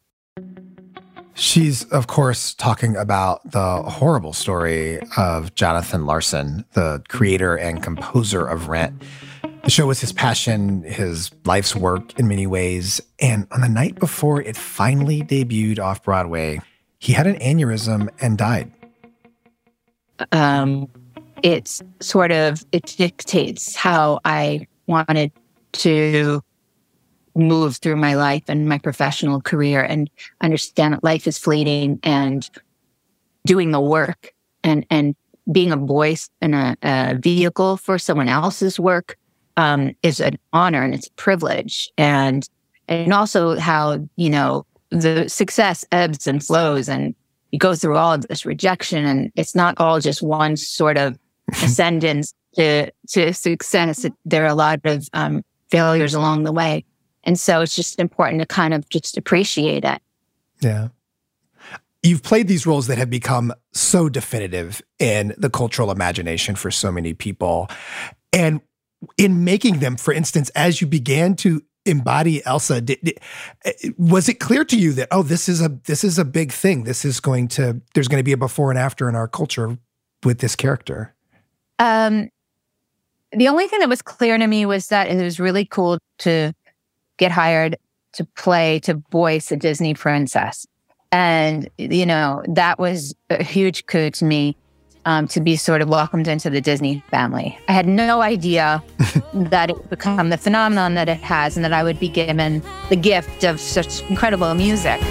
She's, 1.38 1.84
of 1.92 2.08
course, 2.08 2.54
talking 2.54 2.96
about 2.96 3.52
the 3.52 3.84
horrible 3.84 4.32
story 4.32 5.00
of 5.18 5.54
Jonathan 5.54 6.06
Larson, 6.06 6.64
the 6.74 7.04
creator 7.10 7.58
and 7.58 7.84
composer 7.84 8.48
of 8.48 8.70
Rent. 8.70 9.02
The 9.66 9.70
show 9.70 9.88
was 9.88 10.00
his 10.00 10.14
passion, 10.14 10.84
his 10.84 11.32
life's 11.44 11.76
work 11.76 12.18
in 12.18 12.30
many 12.30 12.48
ways. 12.48 13.02
And 13.20 13.48
on 13.52 13.60
the 13.60 13.68
night 13.68 13.96
before 14.00 14.42
it 14.42 14.56
finally 14.56 15.24
debuted 15.24 15.78
off 15.78 16.04
Broadway, 16.04 16.62
he 17.00 17.12
had 17.12 17.28
an 17.28 17.36
aneurysm 17.40 18.10
and 18.22 18.38
died. 18.38 18.72
Um, 20.32 20.88
it's 21.44 21.82
sort 22.00 22.32
of, 22.32 22.66
it 22.72 22.96
dictates 22.98 23.76
how 23.76 24.22
I 24.24 24.68
wanted 24.88 25.34
to 25.74 26.42
move 27.36 27.78
through 27.78 27.98
my 27.98 28.16
life 28.16 28.44
and 28.48 28.68
my 28.68 28.78
professional 28.78 29.42
career 29.42 29.82
and 29.82 30.10
understand 30.42 30.94
that 30.94 31.04
life 31.04 31.28
is 31.28 31.38
fleeting 31.38 32.00
and 32.04 32.50
doing 33.46 33.72
the 33.72 33.82
work 33.82 34.34
and, 34.64 34.86
and 34.90 35.16
being 35.52 35.72
a 35.72 35.78
voice 35.78 36.30
and 36.42 36.56
a, 36.56 36.78
a 36.82 37.16
vehicle 37.16 37.78
for 37.78 38.00
someone 38.00 38.30
else's 38.30 38.80
work 38.80 39.18
um, 39.58 39.96
is 40.02 40.20
an 40.20 40.38
honor 40.54 40.84
and 40.84 40.94
it's 40.94 41.08
a 41.08 41.12
privilege. 41.14 41.92
And, 41.98 42.48
and 42.88 43.14
also 43.14 43.58
how, 43.58 44.08
you 44.16 44.30
know, 44.30 44.66
the 44.90 45.28
success 45.30 45.86
ebbs 45.92 46.28
and 46.28 46.44
flows 46.44 46.88
and 46.88 47.16
you 47.52 47.60
go 47.60 47.76
through 47.76 47.98
all 47.98 48.14
of 48.14 48.28
this 48.28 48.46
rejection 48.46 49.06
and 49.06 49.32
it's 49.36 49.56
not 49.56 49.76
all 49.78 50.00
just 50.00 50.22
one 50.22 50.58
sort 50.58 50.98
of 50.98 51.18
ascendance 51.52 52.34
to, 52.56 52.90
to 53.10 53.34
success. 53.34 54.06
There 54.26 54.44
are 54.44 54.48
a 54.48 54.56
lot 54.56 54.80
of 54.86 55.08
um, 55.14 55.44
failures 55.70 56.14
along 56.14 56.44
the 56.44 56.52
way. 56.52 56.86
And 57.26 57.40
so 57.40 57.62
it's 57.62 57.76
just 57.76 58.00
important 58.00 58.42
to 58.42 58.46
kind 58.46 58.74
of 58.74 58.88
just 58.90 59.18
appreciate 59.18 59.84
it. 59.84 60.02
Yeah. 60.62 60.90
You've 62.04 62.22
played 62.22 62.48
these 62.48 62.68
roles 62.68 62.88
that 62.88 62.98
have 63.00 63.10
become 63.10 63.52
so 63.72 64.10
definitive 64.10 64.82
in 65.00 65.34
the 65.38 65.50
cultural 65.50 65.90
imagination 65.90 66.56
for 66.56 66.70
so 66.70 66.92
many 66.92 67.14
people. 67.14 67.68
And 68.32 68.62
in 69.18 69.44
making 69.44 69.80
them, 69.80 69.98
for 69.98 70.14
instance, 70.14 70.50
as 70.52 70.82
you 70.82 70.88
began 70.88 71.36
to 71.38 71.64
embody 71.86 72.46
Elsa, 72.46 72.82
did, 72.82 73.00
did, 73.04 73.20
eh, 73.64 73.90
was 73.98 74.30
it 74.30 74.36
clear 74.36 74.64
to 74.66 74.78
you 74.78 74.94
that 74.94 75.08
oh, 75.12 75.24
this 75.24 75.50
is 75.50 75.62
a 75.62 75.70
this 75.86 76.04
is 76.04 76.20
a 76.20 76.26
big 76.26 76.52
thing. 76.52 76.84
This 76.84 77.06
is 77.06 77.20
going 77.20 77.48
to 77.50 77.82
there's 77.94 78.08
going 78.08 78.20
to 78.20 78.24
be 78.24 78.34
a 78.34 78.38
before 78.38 78.70
and 78.70 78.80
after 78.80 79.10
in 79.10 79.16
our 79.16 79.28
culture 79.28 79.78
with 80.24 80.40
this 80.40 80.56
character. 80.56 81.14
Um, 81.80 82.30
the 83.32 83.48
only 83.48 83.68
thing 83.68 83.80
that 83.80 83.90
was 83.90 84.02
clear 84.02 84.38
to 84.38 84.48
me 84.48 84.66
was 84.66 84.88
that 84.88 85.08
it 85.08 85.22
was 85.22 85.40
really 85.40 85.66
cool 85.66 85.98
to 86.20 86.54
get 87.18 87.32
hired 87.32 87.78
to 88.14 88.26
play 88.36 88.80
to 88.80 89.02
voice 89.12 89.52
a 89.52 89.58
Disney 89.58 89.94
princess. 89.94 90.66
And, 91.12 91.70
you 91.78 92.06
know, 92.06 92.44
that 92.48 92.80
was 92.80 93.16
a 93.30 93.44
huge 93.44 93.86
coup 93.86 94.10
to 94.12 94.26
me 94.26 94.58
um, 95.06 95.28
to 95.30 95.40
be 95.40 95.56
sort 95.56 95.82
of 95.82 95.88
welcomed 95.88 96.28
into 96.28 96.50
the 96.50 96.60
Disney 96.60 97.04
family. 97.10 97.58
I 97.68 97.74
had 97.74 97.88
no 97.88 98.22
idea 98.22 98.84
that 99.34 99.70
it 99.70 99.78
would 99.78 99.90
become 99.90 100.30
the 100.30 100.38
phenomenon 100.38 100.96
that 100.96 101.08
it 101.08 101.20
has 101.20 101.56
and 101.56 101.64
that 101.64 101.74
I 101.74 101.84
would 101.84 102.00
be 102.00 102.10
given 102.10 102.62
the 102.90 102.96
gift 102.96 103.44
of 103.44 103.60
such 103.60 104.02
incredible 104.10 104.54
music. 104.56 105.02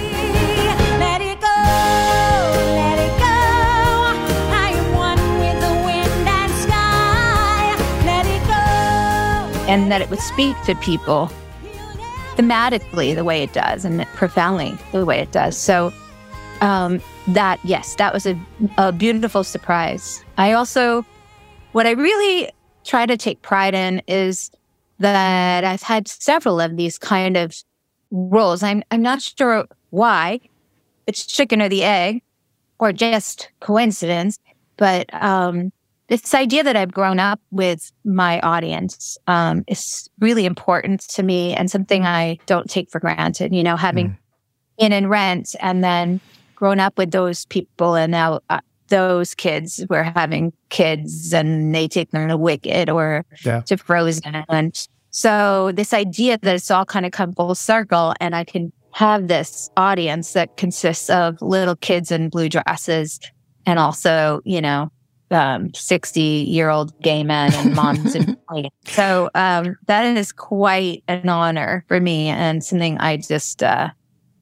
And 9.66 9.90
that 9.90 10.02
it 10.02 10.11
would 10.11 10.20
speak 10.20 10.61
to 10.66 10.75
people 10.76 11.30
thematically 12.37 13.14
the 13.14 13.25
way 13.25 13.43
it 13.43 13.53
does 13.53 13.85
and 13.85 14.07
profoundly 14.14 14.76
the 14.93 15.05
way 15.05 15.21
it 15.21 15.33
does. 15.33 15.57
So 15.57 15.93
um, 16.61 17.00
that 17.29 17.61
yes, 17.64 17.94
that 17.97 18.12
was 18.12 18.27
a, 18.27 18.38
a 18.79 18.92
beautiful 18.92 19.44
surprise. 19.44 20.25
I 20.38 20.53
also, 20.53 21.05
what 21.73 21.87
I 21.87 21.92
really 21.92 22.51
try 22.85 23.07
to 23.07 23.16
take 23.16 23.42
pride 23.42 23.75
in 23.75 24.03
is 24.07 24.51
that 24.99 25.64
I've 25.64 25.83
had 25.83 26.09
several 26.09 26.61
of 26.61 26.77
these 26.77 26.99
kind 26.99 27.37
of 27.37 27.55
roles. 28.11 28.62
I'm 28.62 28.83
I'm 28.90 29.03
not 29.03 29.23
sure 29.23 29.66
why. 29.90 30.40
It's 31.07 31.27
chicken 31.27 31.61
or 31.61 31.68
the 31.68 31.85
egg, 31.85 32.23
or 32.79 32.92
just 32.92 33.51
coincidence. 33.61 34.38
But 34.77 35.12
um, 35.12 35.73
this 36.09 36.35
idea 36.35 36.62
that 36.62 36.77
I've 36.77 36.93
grown 36.93 37.19
up 37.19 37.40
with 37.51 37.90
my 38.05 38.40
audience 38.40 39.17
um, 39.27 39.64
is 39.67 40.09
really 40.21 40.45
important 40.45 41.01
to 41.11 41.23
me 41.23 41.55
and 41.55 41.71
something 41.71 42.05
I 42.05 42.38
don't 42.47 42.69
take 42.69 42.90
for 42.90 43.01
granted. 43.01 43.55
You 43.55 43.62
know, 43.62 43.77
having 43.77 44.11
mm. 44.11 44.17
in 44.79 44.93
and 44.93 45.09
rent 45.09 45.55
and 45.61 45.83
then 45.83 46.21
grown 46.55 46.81
up 46.81 46.99
with 46.99 47.11
those 47.11 47.47
people 47.47 47.95
and 47.95 48.12
now 48.12 48.40
uh, 48.51 48.61
those 48.88 49.35
kids 49.35 49.85
were 49.88 50.03
having 50.03 50.53
kids 50.69 51.33
and 51.33 51.75
they 51.75 51.88
take 51.88 52.11
them 52.11 52.29
to 52.29 52.37
Wicked 52.37 52.90
or 52.90 53.25
yeah. 53.45 53.62
to 53.62 53.77
Frozen. 53.77 54.45
And 54.49 54.88
so 55.11 55.73
this 55.73 55.95
idea 55.95 56.38
that 56.38 56.55
it's 56.55 56.71
all 56.71 56.85
kind 56.85 57.07
of 57.07 57.12
come 57.12 57.33
full 57.33 57.55
circle 57.55 58.14
and 58.21 58.37
I 58.37 58.45
can 58.45 58.73
have 58.93 59.27
this 59.27 59.71
audience 59.77 60.35
that 60.35 60.57
consists 60.57 61.11
of 61.11 61.40
little 61.40 61.77
kids 61.77 62.12
in 62.12 62.29
blue 62.29 62.49
dresses 62.49 63.19
and 63.67 63.79
also, 63.79 64.40
you 64.45 64.61
know, 64.61 64.90
um, 65.35 65.73
60 65.75 66.20
year 66.20 66.70
old 66.70 66.99
gay 67.01 67.23
men 67.23 67.53
and 67.55 67.75
moms 67.75 68.14
and 68.14 68.37
so 68.87 69.31
um, 69.35 69.77
that 69.87 70.16
is 70.16 70.33
quite 70.33 71.03
an 71.09 71.29
honor 71.29 71.85
for 71.88 72.01
me 72.01 72.29
and 72.29 72.64
something 72.64 72.99
I 72.99 73.16
just 73.16 73.62
uh, 73.62 73.90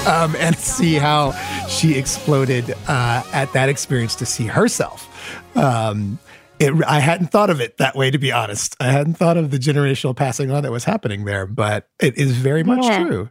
Um, 0.08 0.36
and 0.38 0.58
see 0.58 0.96
how 0.96 1.32
she 1.68 1.98
exploded 1.98 2.72
uh, 2.88 3.24
at 3.32 3.54
that 3.54 3.70
experience 3.70 4.16
to 4.16 4.26
see 4.26 4.48
herself. 4.48 5.08
Um, 5.56 6.18
it, 6.60 6.74
I 6.86 7.00
hadn't 7.00 7.28
thought 7.28 7.52
of 7.52 7.62
it 7.62 7.78
that 7.78 7.96
way, 7.96 8.10
to 8.10 8.18
be 8.18 8.32
honest. 8.32 8.76
I 8.80 8.92
hadn't 8.92 9.14
thought 9.14 9.38
of 9.38 9.52
the 9.52 9.58
generational 9.58 10.16
passing 10.16 10.50
on 10.50 10.64
that 10.64 10.72
was 10.72 10.84
happening 10.84 11.26
there, 11.26 11.46
but 11.46 11.90
it 12.02 12.18
is 12.18 12.32
very 12.32 12.64
much 12.64 12.84
yeah. 12.84 13.04
true. 13.04 13.30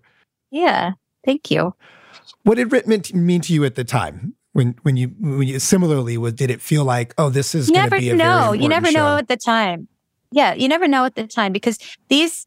Yeah. 0.51 0.93
Thank 1.25 1.51
you. 1.51 1.75
What 2.43 2.57
did 2.57 2.73
Rent 2.73 3.15
mean 3.15 3.41
to 3.43 3.53
you 3.53 3.65
at 3.65 3.75
the 3.75 3.85
time? 3.85 4.35
when 4.53 4.75
when 4.83 4.97
you 4.97 5.09
when 5.19 5.49
you 5.49 5.59
similarly 5.59 6.17
was 6.17 6.35
did 6.35 6.51
it 6.51 6.61
feel 6.61 6.85
like 6.85 7.15
oh 7.19 7.31
this 7.31 7.55
is 7.55 7.71
going 7.71 7.89
to 7.89 7.97
be 7.97 8.11
a 8.11 8.17
know 8.17 8.53
you 8.53 8.69
never 8.69 8.87
show. 8.87 8.99
know 8.99 9.17
at 9.17 9.29
the 9.29 9.37
time 9.37 9.89
yeah 10.31 10.55
you 10.55 10.69
never 10.69 10.87
know 10.87 11.05
at 11.05 11.15
the 11.15 11.27
time 11.27 11.53
because 11.53 11.79
these 12.09 12.47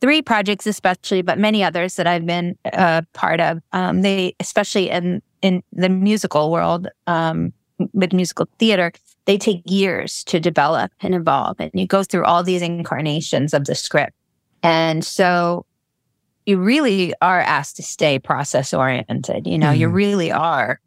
three 0.00 0.22
projects 0.22 0.66
especially 0.66 1.22
but 1.22 1.38
many 1.38 1.62
others 1.62 1.96
that 1.96 2.06
i've 2.06 2.26
been 2.26 2.56
uh, 2.72 3.02
part 3.12 3.40
of 3.40 3.60
um, 3.72 4.02
they 4.02 4.34
especially 4.40 4.90
in 4.90 5.22
in 5.42 5.62
the 5.72 5.88
musical 5.88 6.50
world 6.50 6.88
um, 7.06 7.52
with 7.92 8.12
musical 8.12 8.48
theater 8.58 8.92
they 9.26 9.36
take 9.36 9.60
years 9.66 10.24
to 10.24 10.38
develop 10.38 10.92
and 11.00 11.14
evolve 11.14 11.56
and 11.58 11.70
you 11.74 11.86
go 11.86 12.02
through 12.02 12.24
all 12.24 12.42
these 12.42 12.62
incarnations 12.62 13.52
of 13.52 13.64
the 13.64 13.74
script 13.74 14.14
and 14.62 15.04
so 15.04 15.64
you 16.46 16.58
really 16.58 17.12
are 17.20 17.40
asked 17.40 17.76
to 17.76 17.82
stay 17.82 18.18
process 18.18 18.72
oriented 18.72 19.46
you 19.46 19.58
know 19.58 19.72
mm. 19.72 19.78
you 19.78 19.88
really 19.88 20.32
are 20.32 20.80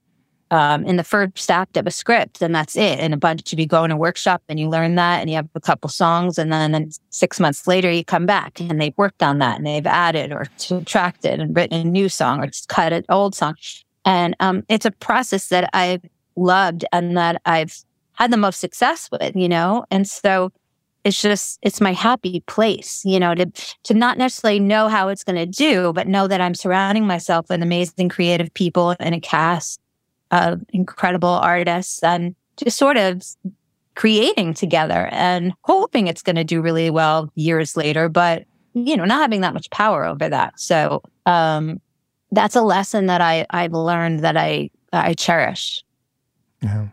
um, 0.51 0.83
in 0.85 0.95
the 0.95 1.03
first 1.03 1.51
act 1.51 1.77
of 1.77 1.85
a 1.85 1.91
script, 1.91 2.41
and 2.41 2.53
that's 2.53 2.75
it. 2.75 2.99
And 2.99 3.13
a 3.13 3.17
bunch 3.17 3.53
of 3.53 3.59
you 3.59 3.67
go 3.67 3.83
in 3.83 3.91
a 3.91 3.97
workshop 3.97 4.41
and 4.49 4.59
you 4.59 4.69
learn 4.69 4.95
that, 4.95 5.19
and 5.19 5.29
you 5.29 5.35
have 5.35 5.49
a 5.55 5.59
couple 5.59 5.89
songs, 5.89 6.37
and 6.37 6.51
then, 6.51 6.71
then 6.71 6.89
six 7.09 7.39
months 7.39 7.67
later 7.67 7.91
you 7.91 8.03
come 8.03 8.25
back 8.25 8.59
and 8.59 8.81
they've 8.81 8.97
worked 8.97 9.21
on 9.21 9.39
that 9.39 9.57
and 9.57 9.65
they've 9.65 9.85
added 9.85 10.31
or 10.31 10.47
subtracted 10.57 11.39
and 11.39 11.55
written 11.55 11.79
a 11.79 11.83
new 11.83 12.09
song 12.09 12.41
or 12.41 12.47
just 12.47 12.67
cut 12.67 12.93
an 12.93 13.05
old 13.09 13.35
song. 13.35 13.55
And 14.05 14.35
um, 14.39 14.63
it's 14.69 14.85
a 14.85 14.91
process 14.91 15.49
that 15.49 15.69
I've 15.73 16.01
loved 16.35 16.85
and 16.91 17.15
that 17.17 17.41
I've 17.45 17.75
had 18.13 18.31
the 18.31 18.37
most 18.37 18.59
success 18.59 19.09
with, 19.11 19.35
you 19.35 19.49
know. 19.49 19.85
And 19.91 20.07
so 20.07 20.51
it's 21.03 21.21
just 21.21 21.59
it's 21.61 21.81
my 21.81 21.93
happy 21.93 22.41
place, 22.41 23.03
you 23.05 23.19
know, 23.19 23.33
to 23.35 23.45
to 23.83 23.93
not 23.93 24.17
necessarily 24.17 24.59
know 24.59 24.87
how 24.87 25.07
it's 25.07 25.23
going 25.23 25.37
to 25.37 25.45
do, 25.45 25.93
but 25.93 26.07
know 26.07 26.27
that 26.27 26.41
I'm 26.41 26.55
surrounding 26.55 27.07
myself 27.07 27.47
with 27.49 27.61
amazing 27.61 28.09
creative 28.09 28.53
people 28.53 28.95
and 28.99 29.15
a 29.15 29.19
cast 29.19 29.79
of 30.31 30.61
incredible 30.69 31.29
artists 31.29 32.03
and 32.03 32.35
just 32.57 32.77
sort 32.77 32.97
of 32.97 33.23
creating 33.95 34.53
together 34.53 35.09
and 35.11 35.53
hoping 35.63 36.07
it's 36.07 36.21
going 36.21 36.35
to 36.35 36.43
do 36.43 36.61
really 36.61 36.89
well 36.89 37.31
years 37.35 37.75
later, 37.75 38.09
but 38.09 38.45
you 38.73 38.95
know, 38.95 39.05
not 39.05 39.21
having 39.21 39.41
that 39.41 39.53
much 39.53 39.69
power 39.71 40.05
over 40.05 40.29
that. 40.29 40.59
So 40.59 41.01
um, 41.25 41.81
that's 42.31 42.55
a 42.55 42.61
lesson 42.61 43.07
that 43.07 43.21
I 43.21 43.45
I've 43.49 43.73
learned 43.73 44.19
that 44.19 44.37
I 44.37 44.69
I 44.93 45.13
cherish. 45.13 45.83
Yeah. 46.61 46.87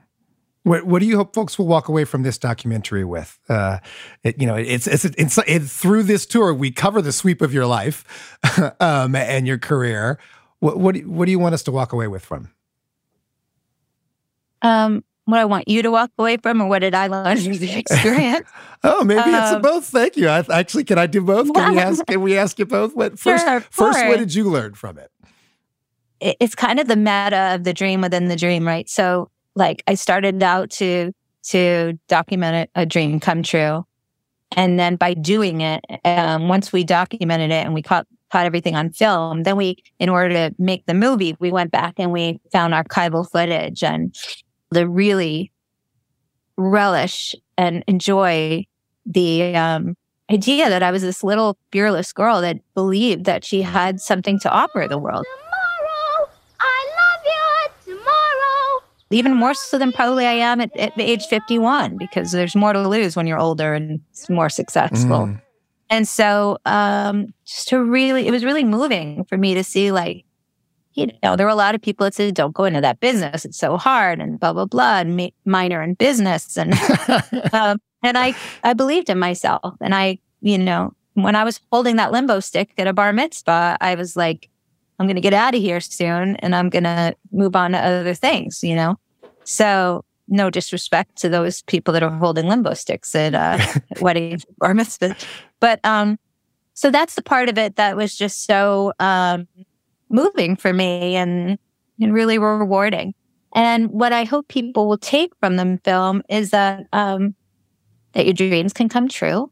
What, 0.67 0.83
what 0.83 0.99
do 0.99 1.07
you 1.07 1.17
hope 1.17 1.33
folks 1.33 1.61
will 1.61 1.69
walk 1.69 1.87
away 1.87 2.05
from 2.05 2.25
this 2.25 2.39
documentary 2.39 3.05
with? 3.05 3.39
Uh, 3.49 3.79
it, 4.25 4.41
you 4.41 4.49
know, 4.49 4.57
it's, 4.57 4.89
it's, 4.89 5.05
it's, 5.05 5.39
it's, 5.47 5.73
through 5.73 6.03
this 6.03 6.27
tour, 6.27 6.53
we 6.53 6.73
cover 6.73 7.01
the 7.01 7.13
sweep 7.13 7.41
of 7.41 7.55
your 7.55 7.67
life 7.67 8.37
um, 8.81 9.15
and 9.15 9.47
your 9.47 9.59
career. 9.59 10.19
What, 10.59 10.79
what, 10.79 10.97
do, 10.97 11.09
what 11.09 11.27
do 11.27 11.31
you 11.31 11.39
want 11.39 11.55
us 11.55 11.63
to 11.65 11.71
walk 11.71 11.93
away 11.93 12.09
with 12.09 12.25
from? 12.25 12.51
Um, 14.61 15.05
what 15.27 15.39
I 15.39 15.45
want 15.45 15.69
you 15.69 15.83
to 15.83 15.91
walk 15.93 16.11
away 16.19 16.37
from, 16.37 16.61
or 16.61 16.67
what 16.67 16.81
did 16.81 16.97
I 16.97 17.07
learn 17.07 17.37
from 17.37 17.59
the 17.59 17.79
experience? 17.79 18.49
oh, 18.83 19.05
maybe 19.05 19.21
um, 19.21 19.35
it's 19.35 19.63
both. 19.63 19.85
Thank 19.85 20.17
you. 20.17 20.27
I, 20.27 20.45
actually, 20.53 20.83
can 20.83 20.99
I 20.99 21.07
do 21.07 21.21
both? 21.21 21.55
Can 21.55 21.75
we 21.75 21.79
ask? 21.79 22.05
Can 22.07 22.23
we 22.23 22.37
ask 22.37 22.59
you 22.59 22.67
both? 22.67 22.97
What 22.97 23.19
first? 23.21 23.45
Sure, 23.45 23.61
first, 23.71 24.05
what 24.05 24.19
did 24.19 24.35
you 24.35 24.51
learn 24.51 24.75
from 24.75 24.99
it? 24.99 25.13
It's 26.21 26.57
kind 26.57 26.81
of 26.81 26.89
the 26.89 26.97
meta 26.97 27.55
of 27.55 27.63
the 27.63 27.73
dream 27.73 28.01
within 28.01 28.27
the 28.27 28.37
dream, 28.37 28.67
right? 28.67 28.89
So, 28.89 29.31
like, 29.57 29.83
I 29.89 29.95
started 29.95 30.41
out 30.43 30.71
to 30.73 31.13
to 31.45 31.99
document 32.09 32.69
a, 32.75 32.83
a 32.83 32.87
dream 32.87 33.19
come 33.21 33.43
true, 33.43 33.85
and 34.53 34.79
then 34.79 34.97
by 34.97 35.15
doing 35.15 35.61
it, 35.61 35.85
um, 36.05 36.49
once 36.49 36.73
we 36.73 36.85
documented 36.85 37.51
it 37.51 37.65
and 37.65 37.75
we 37.75 37.83
caught 37.83 38.07
caught 38.31 38.47
everything 38.47 38.75
on 38.75 38.91
film, 38.91 39.45
then 39.45 39.57
we, 39.57 39.77
in 39.99 40.09
order 40.09 40.29
to 40.35 40.55
make 40.59 40.85
the 40.87 40.95
movie, 40.95 41.37
we 41.39 41.51
went 41.51 41.71
back 41.71 41.95
and 41.99 42.13
we 42.13 42.41
found 42.53 42.75
archival 42.75 43.29
footage 43.31 43.83
and 43.83 44.15
the 44.71 44.89
really 44.89 45.53
relish 46.57 47.35
and 47.57 47.85
enjoy 47.87 48.65
the 49.05 49.55
um, 49.55 49.95
idea 50.31 50.69
that 50.69 50.83
I 50.83 50.91
was 50.91 51.03
this 51.03 51.23
little 51.23 51.57
fearless 51.71 52.13
girl 52.13 52.41
that 52.41 52.57
believed 52.75 53.25
that 53.27 53.45
she 53.45 53.63
had 53.63 54.01
something 54.01 54.39
to 54.41 54.51
offer 54.51 54.87
the 54.89 54.99
world. 54.99 55.25
Even 59.11 59.35
more 59.35 59.55
so 59.55 59.79
than 59.79 59.93
probably 59.93 60.27
I 60.27 60.33
am 60.33 60.61
at, 60.61 60.77
at 60.77 60.93
age 60.99 61.27
51, 61.27 61.97
because 61.97 62.33
there's 62.33 62.57
more 62.57 62.73
to 62.73 62.89
lose 62.89 63.15
when 63.15 63.27
you're 63.27 63.39
older 63.39 63.73
and 63.73 64.01
more 64.29 64.49
successful. 64.49 65.27
Mm. 65.27 65.43
And 65.89 66.09
so, 66.09 66.59
um, 66.67 67.33
just 67.45 67.69
to 67.69 67.83
really, 67.83 68.27
it 68.27 68.33
was 68.33 68.45
really 68.45 68.65
moving 68.65 69.25
for 69.25 69.39
me 69.39 69.55
to 69.55 69.63
see 69.63 69.93
like 69.93 70.27
you 70.97 71.13
know, 71.23 71.37
there 71.37 71.47
were 71.47 71.53
a 71.53 71.57
lot 71.57 71.75
of 71.75 71.83
people 71.83 72.05
that 72.05 72.15
said, 72.15 72.35
don't 72.35 72.55
go 72.55 72.65
into 72.65 72.81
that 72.81 73.01
business. 73.01 73.45
It's 73.45 73.59
so 73.59 73.77
hard 73.77 74.19
and 74.19 74.41
blah, 74.41 74.55
blah, 74.55 74.65
blah, 74.65 75.01
and 75.01 75.17
ma- 75.17 75.29
minor 75.45 75.83
in 75.83 75.95
business. 75.95 76.57
And, 76.57 76.73
um, 77.53 77.79
and 78.03 78.17
I, 78.17 78.35
I 78.65 78.73
believed 78.73 79.11
in 79.11 79.19
myself. 79.19 79.75
And 79.81 79.95
I, 79.95 80.19
you 80.41 80.57
know, 80.57 80.95
when 81.13 81.37
I 81.37 81.45
was 81.45 81.61
holding 81.71 81.97
that 81.97 82.13
limbo 82.13 82.41
stick 82.41 82.73
at 82.79 82.87
a 82.87 82.95
bar 82.95 83.13
mitzvah, 83.13 83.77
I 83.81 83.95
was 83.95 84.17
like, 84.17 84.49
I'm 84.99 85.07
going 85.07 85.17
to 85.17 85.21
get 85.21 85.35
out 85.35 85.55
of 85.55 85.61
here 85.61 85.81
soon 85.81 86.37
and 86.37 86.55
I'm 86.55 86.71
going 86.71 86.85
to 86.85 87.15
move 87.33 87.55
on 87.55 87.73
to 87.73 87.79
other 87.79 88.15
things, 88.15 88.63
you 88.63 88.75
know? 88.75 88.99
So 89.45 90.05
no 90.29 90.51
disrespect 90.51 91.17
to 91.17 91.29
those 91.29 91.63
people 91.63 91.93
that 91.95 92.03
are 92.03 92.11
holding 92.11 92.49
limbo 92.49 92.75
sticks 92.75 93.15
at, 93.15 93.35
uh, 93.35 93.59
weddings, 94.01 94.45
or 94.61 94.75
mitzvahs. 94.75 95.25
But, 95.61 95.81
um, 95.85 96.19
so 96.75 96.91
that's 96.91 97.15
the 97.15 97.23
part 97.23 97.49
of 97.49 97.59
it 97.59 97.77
that 97.77 97.97
was 97.97 98.17
just 98.17 98.45
so, 98.45 98.93
um, 98.99 99.47
moving 100.09 100.57
for 100.57 100.73
me 100.73 101.17
and, 101.17 101.59
and 102.01 102.15
really 102.15 102.39
rewarding. 102.39 103.15
And 103.57 103.91
what 103.91 104.13
I 104.13 104.25
hope 104.25 104.49
people 104.49 104.87
will 104.87 104.99
take 104.99 105.33
from 105.41 105.57
the 105.57 105.81
film 105.83 106.23
is 106.29 106.51
that 106.51 106.87
um, 106.93 107.35
that 108.13 108.27
your 108.27 108.35
dreams 108.35 108.75
can 108.75 108.89
come 108.89 109.09
true. 109.09 109.51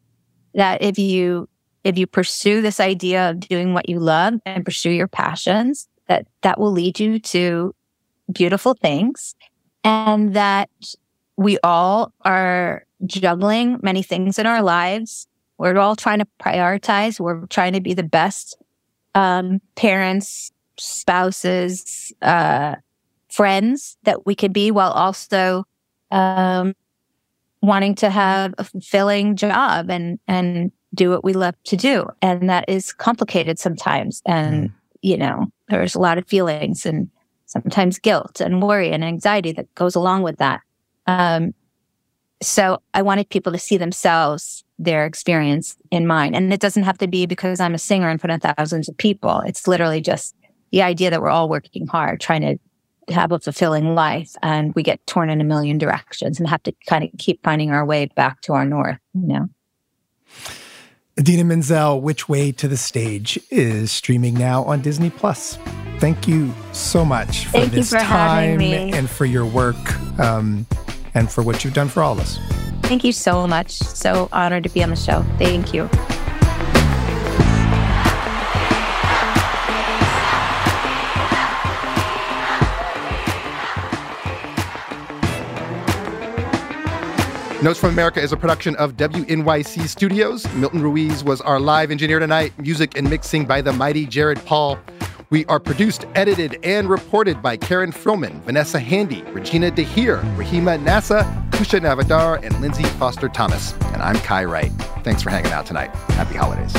That 0.54 0.83
if 0.83 0.98
you 0.98 1.48
if 1.85 1.99
you 1.99 2.07
pursue 2.07 2.62
this 2.62 2.81
idea 2.81 3.31
of 3.31 3.40
doing 3.40 3.75
what 3.75 3.88
you 3.88 4.01
love 4.01 4.35
and 4.44 4.64
pursue 4.64 4.90
your 4.90 5.09
passions, 5.09 5.87
that 6.09 6.27
that 6.42 6.59
will 6.59 6.73
lead 6.73 6.99
you 6.99 7.18
to 7.18 7.75
beautiful 8.33 8.75
things, 8.75 9.35
and 9.85 10.35
that 10.35 10.70
we 11.37 11.59
all 11.62 12.12
are 12.25 12.87
juggling 13.07 13.79
many 13.83 14.03
things 14.03 14.38
in 14.38 14.47
our 14.47 14.62
lives. 14.62 15.29
We're 15.59 15.77
all 15.79 15.94
trying 15.94 16.18
to 16.18 16.27
prioritize. 16.40 17.20
We're 17.20 17.47
trying 17.47 17.75
to 17.75 17.81
be 17.81 17.94
the 17.94 18.03
best 18.03 18.57
um, 19.14 19.61
parents, 19.77 20.51
spouses, 20.79 22.12
uh, 22.23 22.77
friends 23.31 23.97
that 24.05 24.27
we 24.27 24.35
could 24.35 24.53
be 24.53 24.70
while 24.70 24.92
also 24.92 25.64
um, 26.11 26.75
wanting 27.62 27.94
to 27.97 28.11
have 28.11 28.55
a 28.59 28.64
fulfilling 28.64 29.37
job 29.37 29.90
and 29.90 30.18
and 30.29 30.70
do 30.94 31.11
what 31.11 31.24
we 31.24 31.33
love 31.33 31.54
to 31.64 31.76
do. 31.76 32.07
And 32.22 32.48
that 32.48 32.64
is 32.68 32.92
complicated 32.92 33.59
sometimes. 33.59 34.22
And, 34.26 34.70
mm. 34.70 34.72
you 35.02 35.16
know, 35.16 35.46
there's 35.68 35.94
a 35.94 36.00
lot 36.00 36.18
of 36.18 36.26
feelings 36.26 36.87
and 36.87 37.11
sometimes 37.46 37.98
guilt 37.98 38.40
and 38.40 38.62
worry 38.62 38.90
and 38.90 39.04
anxiety 39.04 39.52
that 39.52 39.72
goes 39.74 39.94
along 39.94 40.22
with 40.22 40.38
that. 40.38 40.61
Um, 41.07 41.54
so 42.42 42.83
I 42.92 43.02
wanted 43.02 43.28
people 43.28 43.52
to 43.52 43.59
see 43.59 43.76
themselves, 43.76 44.64
their 44.78 45.07
experience 45.07 45.76
in 45.90 46.07
mine. 46.07 46.35
And 46.35 46.52
it 46.52 46.61
doesn't 46.61 46.83
have 46.83 46.98
to 46.98 47.07
be 47.07 47.26
because 47.26 47.61
I'm 47.61 47.74
a 47.74 47.78
singer 47.78 48.11
in 48.11 48.18
front 48.18 48.44
of 48.44 48.57
thousands 48.57 48.88
of 48.88 48.96
people. 48.96 49.40
It's 49.40 49.68
literally 49.68 50.00
just 50.00 50.35
the 50.72 50.83
idea 50.83 51.11
that 51.11 51.22
we're 51.22 51.30
all 51.30 51.48
working 51.48 51.87
hard, 51.87 52.20
trying 52.20 52.40
to 52.42 53.14
have 53.14 53.33
a 53.33 53.38
fulfilling 53.38 53.94
life 53.94 54.33
and 54.42 54.74
we 54.74 54.83
get 54.83 55.07
torn 55.07 55.30
in 55.30 55.40
a 55.40 55.44
million 55.44 55.78
directions 55.78 56.38
and 56.38 56.48
have 56.48 56.62
to 56.64 56.72
kind 56.88 57.04
of 57.04 57.11
keep 57.18 57.42
finding 57.42 57.70
our 57.70 57.85
way 57.85 58.07
back 58.16 58.40
to 58.42 58.52
our 58.54 58.64
north, 58.64 58.98
you 59.14 59.26
know. 59.26 59.48
Idina 61.18 61.44
Menzel, 61.44 62.00
Which 62.00 62.29
Way 62.29 62.50
to 62.53 62.66
the 62.66 62.77
Stage 62.77 63.38
is 63.50 63.92
streaming 63.92 64.35
now 64.35 64.64
on 64.64 64.81
Disney 64.81 65.11
Plus. 65.11 65.57
Thank 66.00 66.27
you 66.27 66.53
so 66.72 67.05
much 67.05 67.46
for 67.46 67.53
Thank 67.53 67.72
this 67.72 67.90
for 67.90 68.00
time 68.00 68.61
and 68.61 69.09
for 69.09 69.24
your 69.24 69.46
work 69.46 69.77
um, 70.18 70.66
and 71.14 71.31
for 71.31 71.44
what 71.44 71.64
you've 71.64 71.74
done 71.74 71.88
for 71.88 72.03
all 72.03 72.14
of 72.14 72.20
us. 72.20 72.38
Thank 72.83 73.05
you 73.05 73.12
so 73.12 73.46
much. 73.46 73.70
So 73.70 74.29
honored 74.33 74.64
to 74.64 74.70
be 74.70 74.83
on 74.83 74.90
the 74.90 74.96
show. 74.96 75.24
Thank 75.38 75.72
you. 75.72 75.88
Notes 87.64 87.81
from 87.81 87.88
America 87.94 88.20
is 88.20 88.31
a 88.31 88.37
production 88.37 88.77
of 88.77 88.98
WNYC 88.98 89.88
Studios. 89.88 90.46
Milton 90.53 90.83
Ruiz 90.83 91.24
was 91.24 91.40
our 91.40 91.59
live 91.59 91.90
engineer 91.90 92.18
tonight. 92.18 92.53
Music 92.59 92.94
and 92.98 93.09
mixing 93.09 93.46
by 93.46 93.62
the 93.62 93.72
mighty 93.72 94.05
Jared 94.05 94.44
Paul. 94.44 94.79
We 95.31 95.46
are 95.46 95.59
produced, 95.59 96.05
edited, 96.14 96.59
and 96.62 96.90
reported 96.90 97.40
by 97.40 97.57
Karen 97.57 97.90
Frillmann, 97.90 98.42
Vanessa 98.42 98.79
Handy, 98.79 99.22
Regina 99.33 99.70
DeHeer, 99.70 100.20
Rahima 100.37 100.79
Nassa, 100.79 101.24
Kousha 101.53 101.81
Navidar, 101.81 102.44
and 102.44 102.61
Lindsay 102.61 102.85
Foster 102.85 103.31
Thomas. 103.31 103.72
And 103.94 104.03
I'm 104.03 104.16
Kai 104.16 104.44
Wright. 104.44 104.70
Thanks 105.03 105.22
for 105.22 105.31
hanging 105.31 105.53
out 105.53 105.64
tonight. 105.64 105.88
Happy 106.11 106.35
holidays. 106.35 106.74